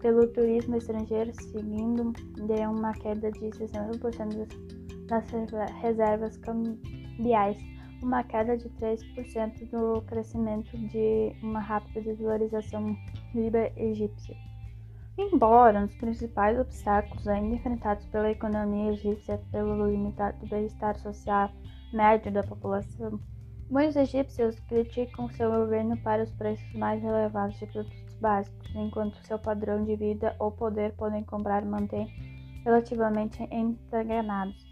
pelo 0.00 0.26
turismo 0.28 0.76
estrangeiro, 0.76 1.30
seguindo 1.34 2.10
de 2.46 2.66
uma 2.66 2.94
queda 2.94 3.30
de 3.30 3.50
60% 3.50 5.06
das 5.06 5.30
reservas 5.82 6.38
cambiais 6.38 7.58
uma 8.02 8.24
queda 8.24 8.56
de 8.56 8.70
3% 8.70 9.68
do 9.68 10.00
crescimento 10.06 10.78
de 10.78 11.36
uma 11.42 11.60
rápida 11.60 12.00
desvalorização 12.00 12.96
libra 13.34 13.70
egípcia. 13.76 14.34
Embora 15.18 15.84
os 15.84 15.94
principais 15.96 16.58
obstáculos 16.58 17.28
ainda 17.28 17.56
enfrentados 17.56 18.06
pela 18.06 18.30
economia 18.30 18.92
egípcia 18.92 19.38
pelo 19.52 19.90
limitado 19.90 20.46
bem-estar 20.46 20.98
social 21.00 21.50
médio 21.92 22.32
da 22.32 22.42
população, 22.42 23.20
muitos 23.70 23.96
egípcios 23.96 24.58
criticam 24.60 25.28
seu 25.30 25.50
governo 25.50 25.96
para 25.98 26.22
os 26.24 26.30
preços 26.32 26.72
mais 26.74 27.02
elevados 27.02 27.58
de 27.58 27.66
produtos 27.66 28.14
básicos, 28.20 28.74
enquanto 28.74 29.26
seu 29.26 29.38
padrão 29.38 29.84
de 29.84 29.96
vida 29.96 30.34
ou 30.38 30.50
poder 30.50 30.92
podem 30.96 31.24
comprar 31.24 31.64
mantém 31.64 32.06
relativamente 32.64 33.42
estagnados 33.44 34.70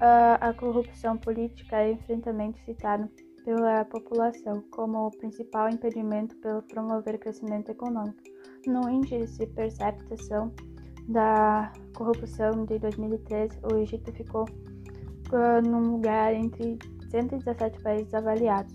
a 0.00 0.52
corrupção 0.52 1.16
política 1.16 1.76
é 1.76 1.92
enfrentamento 1.92 2.58
citado 2.64 3.08
pela 3.44 3.84
população 3.84 4.62
como 4.70 5.06
o 5.06 5.10
principal 5.10 5.68
impedimento 5.68 6.36
para 6.36 6.62
promover 6.62 7.18
crescimento 7.18 7.70
econômico. 7.70 8.22
No 8.66 8.88
índice 8.88 9.46
percepção 9.46 10.52
da 11.08 11.72
corrupção 11.96 12.64
de 12.66 12.78
2013, 12.78 13.58
o 13.72 13.76
Egito 13.78 14.12
ficou 14.12 14.44
uh, 14.44 15.68
num 15.68 15.92
lugar 15.92 16.34
entre 16.34 16.78
117 17.10 17.82
países 17.82 18.12
avaliados. 18.14 18.72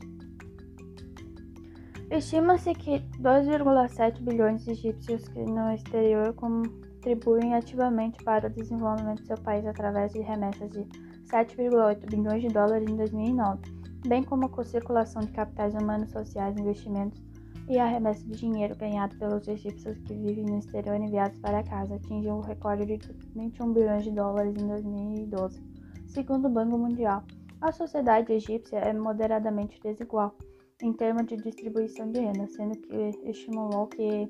Estima-se 2.12 2.74
que 2.76 3.00
2,7 3.20 4.22
bilhões 4.22 4.64
de 4.64 4.72
egípcios 4.72 5.28
que 5.30 5.40
no 5.40 5.72
exterior 5.72 6.34
contribuem 6.34 7.56
ativamente 7.56 8.24
para 8.24 8.48
o 8.48 8.50
desenvolvimento 8.52 9.22
do 9.22 9.28
seu 9.28 9.38
país 9.38 9.66
através 9.66 10.14
de 10.14 10.20
remessas 10.20 10.70
de 10.70 10.86
7,8 11.26 12.06
bilhões 12.12 12.44
de 12.44 12.50
dólares 12.50 12.88
em 12.88 12.96
2009, 12.96 13.62
bem 14.08 14.22
como 14.22 14.46
a 14.46 14.64
circulação 14.64 15.24
de 15.24 15.32
capitais 15.32 15.74
humanos, 15.74 16.12
sociais, 16.12 16.56
investimentos 16.56 17.20
e 17.68 17.80
a 17.80 17.86
remessa 17.88 18.24
de 18.26 18.34
dinheiro 18.34 18.76
ganhado 18.76 19.18
pelos 19.18 19.48
egípcios 19.48 19.98
que 20.00 20.14
vivem 20.14 20.46
no 20.46 20.60
exterior 20.60 20.96
enviados 20.96 21.40
para 21.40 21.64
casa 21.64 21.96
atingiu 21.96 22.36
o 22.36 22.42
recorde 22.42 22.86
de 22.86 23.00
21 23.36 23.74
bilhões 23.74 24.04
de 24.04 24.12
dólares 24.12 24.54
em 24.62 24.68
2012, 24.68 25.64
segundo 26.06 26.48
o 26.48 26.52
Banco 26.52 26.78
Mundial. 26.78 27.24
A 27.64 27.72
sociedade 27.72 28.34
egípcia 28.34 28.78
é 28.80 28.92
moderadamente 28.92 29.80
desigual 29.82 30.36
em 30.82 30.92
termos 30.92 31.26
de 31.28 31.38
distribuição 31.38 32.12
de 32.12 32.20
renda, 32.20 32.46
sendo 32.46 32.78
que 32.78 33.12
estimulou 33.24 33.88
que 33.88 34.28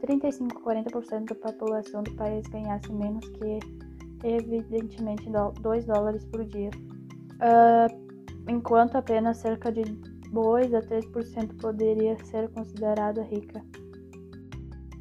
35 0.00 0.58
a 0.68 0.74
40% 0.74 1.26
da 1.26 1.34
população 1.36 2.02
do 2.02 2.12
país 2.16 2.44
ganhasse 2.48 2.92
menos 2.92 3.24
que, 3.28 3.60
evidentemente, 4.24 5.30
2 5.60 5.84
dólares 5.84 6.24
por 6.24 6.44
dia, 6.44 6.70
uh, 7.36 8.50
enquanto 8.50 8.96
apenas 8.96 9.36
cerca 9.36 9.70
de 9.70 9.84
2 10.32 10.74
a 10.74 10.80
3% 10.80 11.60
poderia 11.60 12.16
ser 12.24 12.50
considerada 12.50 13.22
rica. 13.22 13.64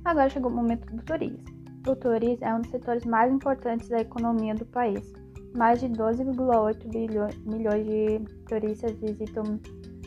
Agora 0.03 0.29
chegou 0.29 0.51
o 0.51 0.55
momento 0.55 0.85
do 0.95 1.01
turismo. 1.01 1.43
O 1.87 1.95
turismo 1.95 2.45
é 2.45 2.53
um 2.53 2.61
dos 2.61 2.69
setores 2.69 3.03
mais 3.05 3.33
importantes 3.33 3.89
da 3.89 4.01
economia 4.01 4.53
do 4.53 4.67
país 4.67 5.24
mais 5.55 5.79
de 5.79 5.87
12,8 5.87 7.45
milhões 7.45 7.85
de 7.85 8.19
turistas 8.47 8.91
visitam, 8.99 9.59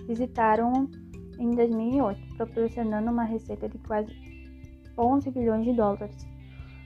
visitaram 0.07 0.89
em 1.39 1.51
2008, 1.51 2.37
proporcionando 2.37 3.11
uma 3.11 3.25
receita 3.25 3.69
de 3.69 3.79
quase 3.79 4.13
11 4.99 5.31
bilhões 5.31 5.65
de 5.65 5.73
dólares. 5.73 6.27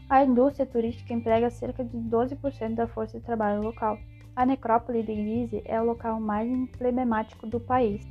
A 0.09 0.25
indústria 0.25 0.67
turística 0.67 1.13
emprega 1.13 1.51
cerca 1.51 1.85
de 1.85 1.97
12% 1.97 2.75
da 2.75 2.87
força 2.87 3.19
de 3.19 3.25
trabalho 3.25 3.63
local. 3.63 3.99
A 4.37 4.47
necrópole 4.47 5.03
de 5.03 5.15
Gizeh 5.15 5.63
é 5.65 5.81
o 5.81 5.85
local 5.85 6.21
mais 6.21 6.49
emblemático 6.49 7.47
do 7.47 7.59
país. 7.59 8.07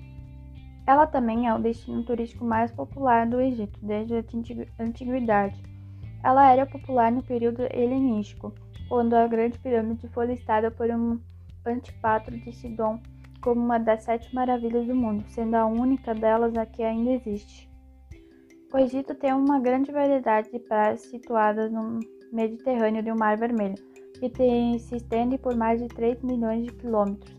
Ela 0.86 1.06
também 1.06 1.48
é 1.48 1.54
o 1.54 1.60
destino 1.60 2.04
turístico 2.04 2.44
mais 2.44 2.72
popular 2.72 3.28
do 3.28 3.40
Egito 3.40 3.80
desde 3.84 4.16
a 4.16 4.84
antiguidade. 4.84 5.62
Ela 6.24 6.52
era 6.52 6.66
popular 6.66 7.12
no 7.12 7.24
período 7.24 7.62
helenístico, 7.72 8.54
quando 8.92 9.14
a 9.14 9.26
Grande 9.26 9.58
Pirâmide 9.58 10.06
foi 10.10 10.26
listada 10.26 10.70
por 10.70 10.90
um 10.90 11.18
antipatro 11.66 12.38
de 12.38 12.52
Sidon 12.52 13.00
como 13.42 13.62
uma 13.62 13.80
das 13.80 14.04
sete 14.04 14.36
maravilhas 14.36 14.86
do 14.86 14.94
mundo, 14.94 15.24
sendo 15.30 15.56
a 15.56 15.66
única 15.66 16.14
delas 16.14 16.58
a 16.58 16.66
que 16.66 16.84
ainda 16.84 17.12
existe. 17.12 17.72
O 18.74 18.78
Egito 18.78 19.16
tem 19.16 19.32
uma 19.32 19.62
grande 19.62 19.94
variedade 19.94 20.52
de 20.52 20.60
praias 20.60 21.04
situadas 21.04 21.72
no 21.72 22.02
Mediterrâneo 22.34 23.00
e 23.00 23.10
no 23.10 23.16
Mar 23.16 23.38
Vermelho, 23.38 23.76
que 24.20 24.30
tem, 24.30 24.78
se 24.78 24.98
estende 24.98 25.38
por 25.38 25.56
mais 25.56 25.82
de 25.82 25.88
3 25.88 26.22
milhões 26.22 26.66
de 26.66 26.74
quilômetros. 26.74 27.34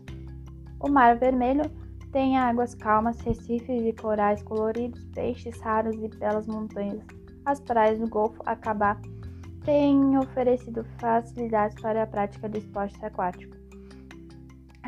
O 0.79 0.89
Mar 0.89 1.19
Vermelho 1.19 1.69
tem 2.11 2.35
águas 2.35 2.73
calmas, 2.73 3.21
recifes 3.21 3.83
de 3.83 3.93
corais 3.93 4.41
coloridos, 4.41 5.05
peixes 5.13 5.59
raros 5.61 5.95
e 6.01 6.07
belas 6.17 6.47
montanhas. 6.47 7.05
As 7.45 7.59
praias 7.59 7.99
do 7.99 8.09
Golfo 8.09 8.41
Acabá 8.43 8.99
tem 9.63 10.17
oferecido 10.17 10.83
facilidades 10.99 11.79
para 11.81 12.03
a 12.03 12.07
prática 12.07 12.49
de 12.49 12.59
esportes 12.59 13.01
aquáticos. 13.03 13.57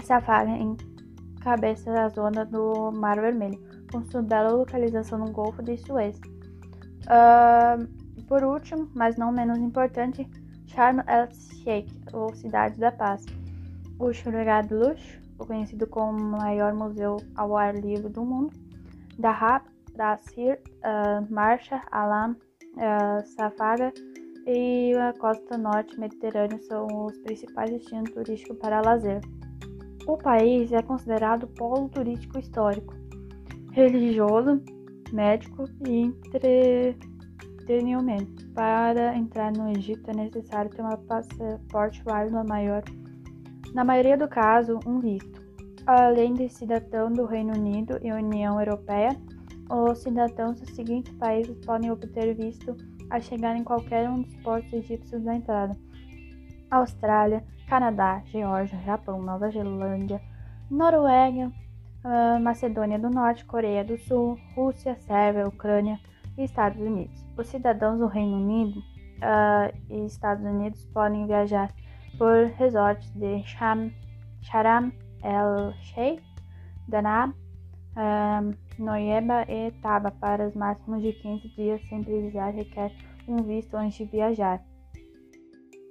Safari 0.03 0.51
encabeça 0.51 1.91
a 1.91 2.09
zona 2.09 2.45
do 2.45 2.91
Mar 2.91 3.19
Vermelho, 3.19 3.59
com 3.91 4.03
sua 4.03 4.21
bela 4.21 4.51
localização 4.51 5.17
no 5.17 5.31
Golfo 5.31 5.63
de 5.63 5.77
Suez. 5.77 6.19
Uh, 7.07 8.23
por 8.27 8.43
último, 8.43 8.89
mas 8.93 9.15
não 9.17 9.31
menos 9.31 9.57
importante, 9.57 10.27
Sharm 10.67 10.99
el-Sheikh, 11.07 11.91
ou 12.13 12.35
Cidade 12.35 12.79
da 12.79 12.91
Paz. 12.91 13.25
O 13.97 14.11
Shurgad 14.13 14.71
Lush, 14.71 15.19
conhecido 15.37 15.87
como 15.87 16.19
o 16.19 16.37
maior 16.39 16.73
museu 16.73 17.17
ao 17.35 17.57
ar 17.57 17.73
livre 17.75 18.09
do 18.09 18.23
mundo, 18.23 18.51
Dahab, 19.17 19.65
Dasir, 19.95 20.59
uh, 20.83 21.33
Marcha, 21.33 21.81
Alam, 21.91 22.35
uh, 22.73 23.25
Safaga, 23.35 23.93
e 24.45 24.93
a 24.93 25.11
costa 25.13 25.57
norte 25.57 25.99
mediterrânea 25.99 26.61
são 26.63 26.85
os 27.05 27.17
principais 27.19 27.71
destinos 27.71 28.11
turísticos 28.11 28.57
para 28.59 28.81
lazer. 28.81 29.21
O 30.07 30.17
país 30.17 30.71
é 30.71 30.83
considerado 30.83 31.47
polo 31.47 31.89
turístico 31.89 32.37
histórico, 32.37 32.93
religioso, 33.71 34.61
médico 35.11 35.65
e 35.87 36.01
entretenimento. 36.01 38.45
Para 38.53 39.17
entrar 39.17 39.51
no 39.51 39.71
Egito 39.71 40.11
é 40.11 40.13
necessário 40.13 40.69
ter 40.69 40.83
um 40.83 40.95
passaporte 41.07 42.03
válido 42.03 42.35
na, 42.35 42.43
maior, 42.43 42.83
na 43.73 43.83
maioria 43.83 44.17
do 44.17 44.27
caso, 44.27 44.79
um 44.85 44.99
visto. 44.99 45.43
Além 45.87 46.33
de 46.33 46.47
cidadão 46.49 47.11
do 47.11 47.25
Reino 47.25 47.53
Unido 47.53 47.97
e 48.01 48.11
União 48.11 48.59
Europeia, 48.59 49.15
os 49.69 49.99
cidadãos 49.99 50.59
dos 50.59 50.75
seguintes 50.75 51.13
países 51.15 51.55
podem 51.65 51.91
obter 51.91 52.35
visto 52.35 52.75
a 53.09 53.19
chegar 53.19 53.55
em 53.55 53.63
qualquer 53.63 54.09
um 54.09 54.21
dos 54.21 54.35
portos 54.37 54.71
egípcios 54.73 55.23
da 55.23 55.35
entrada. 55.35 55.77
Austrália, 56.69 57.43
Canadá, 57.67 58.21
Geórgia, 58.25 58.79
Japão, 58.85 59.21
Nova 59.21 59.49
Zelândia, 59.49 60.21
Noruega, 60.69 61.51
uh, 62.03 62.39
Macedônia 62.41 62.99
do 62.99 63.09
Norte, 63.09 63.45
Coreia 63.45 63.83
do 63.83 63.97
Sul, 63.97 64.39
Rússia, 64.55 64.95
Sérvia, 65.01 65.47
Ucrânia 65.47 65.99
e 66.37 66.43
Estados 66.43 66.79
Unidos. 66.79 67.25
Os 67.37 67.47
cidadãos 67.47 67.99
do 67.99 68.07
Reino 68.07 68.37
Unido 68.37 68.79
uh, 68.79 69.75
e 69.89 70.05
Estados 70.05 70.43
Unidos 70.43 70.85
podem 70.93 71.25
viajar 71.25 71.71
por 72.17 72.47
resorts 72.57 73.11
de 73.13 73.43
Sham, 73.43 73.91
Sharam 74.41 74.91
el-Sheikh, 75.23 76.23
Danab, 76.87 77.33
uh, 77.95 78.55
Noieba 78.77 79.45
e 79.49 79.71
Taba 79.81 80.11
para 80.11 80.47
os 80.47 80.55
máximos 80.55 81.01
de 81.01 81.13
15 81.13 81.49
dias 81.49 81.81
sem 81.87 82.03
precisar 82.03 82.49
requer 82.49 82.91
um 83.27 83.37
visto 83.37 83.75
antes 83.75 83.97
de 83.97 84.05
viajar. 84.05 84.63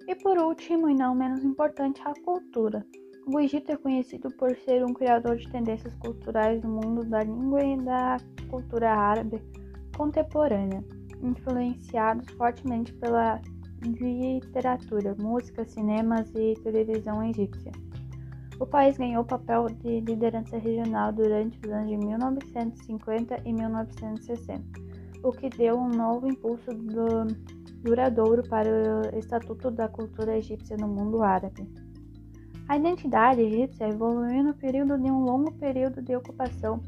E 0.07 0.15
por 0.17 0.39
último, 0.39 0.89
e 0.89 0.95
não 0.95 1.15
menos 1.15 1.43
importante, 1.43 2.01
a 2.05 2.13
cultura. 2.23 2.85
O 3.27 3.41
Egito 3.41 3.73
é 3.73 3.77
conhecido 3.77 4.29
por 4.37 4.55
ser 4.57 4.85
um 4.85 4.93
criador 4.93 5.37
de 5.37 5.49
tendências 5.51 5.95
culturais 5.95 6.63
no 6.63 6.73
mundo 6.73 7.09
da 7.09 7.23
língua 7.23 7.65
e 7.65 7.77
da 7.79 8.19
cultura 8.51 8.93
árabe 8.93 9.41
contemporânea, 9.97 10.85
influenciados 11.23 12.31
fortemente 12.35 12.93
pela 12.95 13.41
literatura, 13.83 15.17
música, 15.19 15.65
cinemas 15.65 16.31
e 16.35 16.55
televisão 16.63 17.23
egípcia. 17.25 17.73
O 18.61 18.67
país 18.67 18.97
ganhou 18.97 19.25
papel 19.25 19.67
de 19.67 20.01
liderança 20.01 20.57
regional 20.59 21.13
durante 21.13 21.59
os 21.65 21.73
anos 21.73 21.91
de 21.91 21.97
1950 21.97 23.41
e 23.45 23.53
1960, 23.53 24.63
o 25.25 25.33
que 25.33 25.49
deu 25.49 25.77
um 25.77 25.89
novo 25.89 26.29
impulso 26.29 26.73
do, 26.73 27.27
duradouro 27.83 28.43
para 28.49 28.69
o 28.69 29.19
Estatuto 29.19 29.71
da 29.71 29.89
Cultura 29.89 30.39
Egípcia 30.39 30.77
no 30.77 30.87
mundo 30.87 31.23
árabe. 31.23 31.69
A 32.69 32.79
identidade 32.79 33.43
egípcia 33.43 33.89
evoluiu 33.89 34.43
no 34.43 34.55
período 34.55 34.97
de 34.99 35.11
um 35.11 35.23
longo 35.23 35.53
período 35.53 36.01
de 36.01 36.17
ocupação 36.17 36.81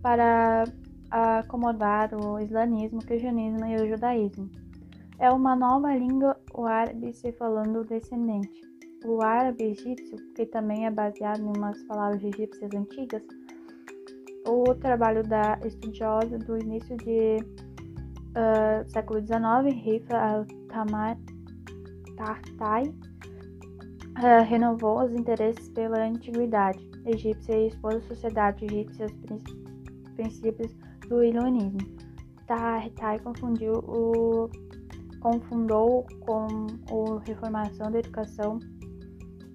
para 0.00 0.64
acomodar 1.10 2.14
o 2.14 2.38
islamismo, 2.38 3.00
o 3.00 3.04
cristianismo 3.04 3.66
e 3.66 3.76
o 3.76 3.88
judaísmo. 3.88 4.48
É 5.18 5.30
uma 5.30 5.54
nova 5.54 5.94
língua 5.94 6.36
o 6.54 6.64
árabe 6.64 7.12
se 7.12 7.32
falando 7.32 7.84
descendente. 7.84 8.62
O 9.04 9.22
árabe 9.22 9.64
egípcio, 9.64 10.16
que 10.34 10.44
também 10.46 10.86
é 10.86 10.90
baseado 10.90 11.40
em 11.40 11.56
umas 11.56 11.80
palavras 11.84 12.22
egípcias 12.22 12.70
antigas, 12.74 13.22
o 14.46 14.74
trabalho 14.74 15.22
da 15.22 15.58
estudiosa 15.64 16.38
do 16.38 16.58
início 16.58 16.96
de 16.96 17.36
uh, 18.30 18.90
século 18.90 19.20
XIX, 19.20 19.72
Rifa 19.84 20.16
al-Tartai, 22.16 22.84
uh, 22.84 24.44
renovou 24.46 25.04
os 25.04 25.12
interesses 25.12 25.68
pela 25.70 26.04
antiguidade 26.04 26.88
egípcia 27.06 27.56
e 27.56 27.68
expôs 27.68 27.96
a 27.96 28.00
sociedade 28.00 28.64
egípcia 28.64 29.06
aos 29.06 29.12
princípios 30.14 30.74
do 31.08 31.22
iluminismo. 31.22 31.78
Tartai 32.46 33.18
confundiu 33.20 33.74
o 33.74 34.50
confundou 35.20 36.06
com 36.20 36.46
a 37.16 37.20
reformação 37.24 37.90
da 37.90 37.98
educação 37.98 38.58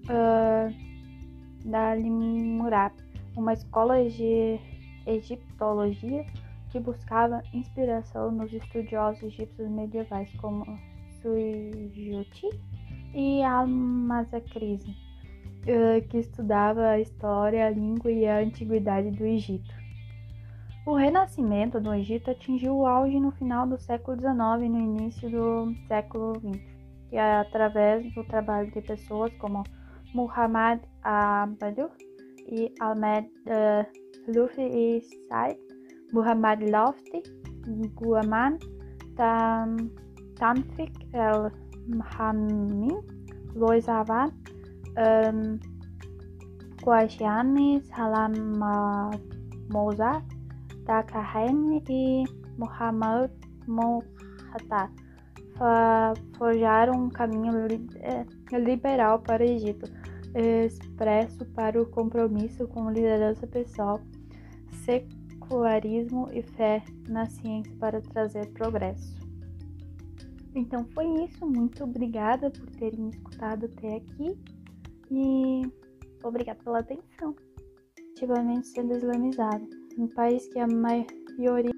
uh, 0.09 1.69
da 1.69 1.95
Limurap, 1.95 2.93
uma 3.35 3.53
escola 3.53 4.03
de 4.09 4.59
egiptologia 5.05 6.25
que 6.69 6.79
buscava 6.79 7.43
inspiração 7.53 8.31
nos 8.31 8.51
estudiosos 8.51 9.23
egípcios 9.23 9.69
medievais 9.69 10.31
como 10.35 10.65
Suyuti 11.21 12.49
e 13.13 13.43
Al-Mazakrizi. 13.43 14.95
que 16.09 16.17
estudava 16.17 16.89
a 16.89 16.99
história, 16.99 17.67
a 17.67 17.69
língua 17.69 18.11
e 18.11 18.27
a 18.27 18.39
antiguidade 18.39 19.11
do 19.11 19.25
Egito. 19.25 19.73
O 20.85 20.95
renascimento 20.95 21.79
do 21.79 21.93
Egito 21.93 22.31
atingiu 22.31 22.75
o 22.75 22.85
auge 22.85 23.17
no 23.17 23.31
final 23.31 23.65
do 23.65 23.77
século 23.77 24.17
XIX 24.17 24.63
e 24.63 24.69
no 24.69 24.79
início 24.79 25.29
do 25.29 25.73
século 25.87 26.33
XX, 26.39 26.61
e 27.09 27.15
é 27.15 27.35
através 27.39 28.13
do 28.13 28.23
trabalho 28.25 28.69
de 28.69 28.81
pessoas 28.81 29.31
como 29.37 29.63
Muhammad 30.13 30.79
um, 31.05 31.57
Bandung 31.57 31.91
i 32.47 32.69
Ahmed 32.79 33.25
eh, 33.47 33.53
uh, 33.53 33.81
Lufi 34.29 34.63
i 34.63 34.87
Said 35.29 35.57
Muhammad 36.13 36.61
Lofti 36.61 37.23
Guaman 37.97 38.59
Tam 39.17 39.89
Tanfik 40.39 40.91
El 41.13 41.51
Hammin 42.01 43.01
Loisavan, 43.55 44.31
um, 44.97 45.59
Guajani 46.81 47.81
Salam 47.85 48.33
Moza 49.69 50.21
Dakahaini 50.85 51.79
i 51.89 52.25
Muhammad 52.57 53.31
Mokhtar. 53.67 54.89
Forjar 56.37 56.89
um 56.89 57.09
caminho 57.09 57.67
eh, 58.01 58.25
liberal 58.51 59.19
para 59.19 59.43
o 59.43 59.47
Egito. 59.47 60.02
Expresso 60.35 61.45
para 61.53 61.81
o 61.81 61.85
compromisso 61.85 62.67
com 62.67 62.89
liderança 62.89 63.45
pessoal, 63.47 64.01
secularismo 64.83 66.29
e 66.31 66.41
fé 66.41 66.83
na 67.07 67.25
ciência 67.29 67.73
para 67.79 68.01
trazer 68.01 68.51
progresso. 68.53 69.13
Então 70.55 70.85
foi 70.93 71.05
isso, 71.23 71.45
muito 71.45 71.83
obrigada 71.83 72.49
por 72.49 72.69
terem 72.71 72.99
me 73.01 73.09
escutado 73.09 73.65
até 73.65 73.95
aqui 73.95 74.37
e 75.11 75.61
obrigada 76.23 76.59
pela 76.63 76.79
atenção. 76.79 77.35
Ativamente 78.11 78.67
sendo 78.67 78.95
islamizado 78.95 79.67
um 79.97 80.07
país 80.07 80.47
que 80.47 80.59
a 80.59 80.67
maioria 80.67 81.73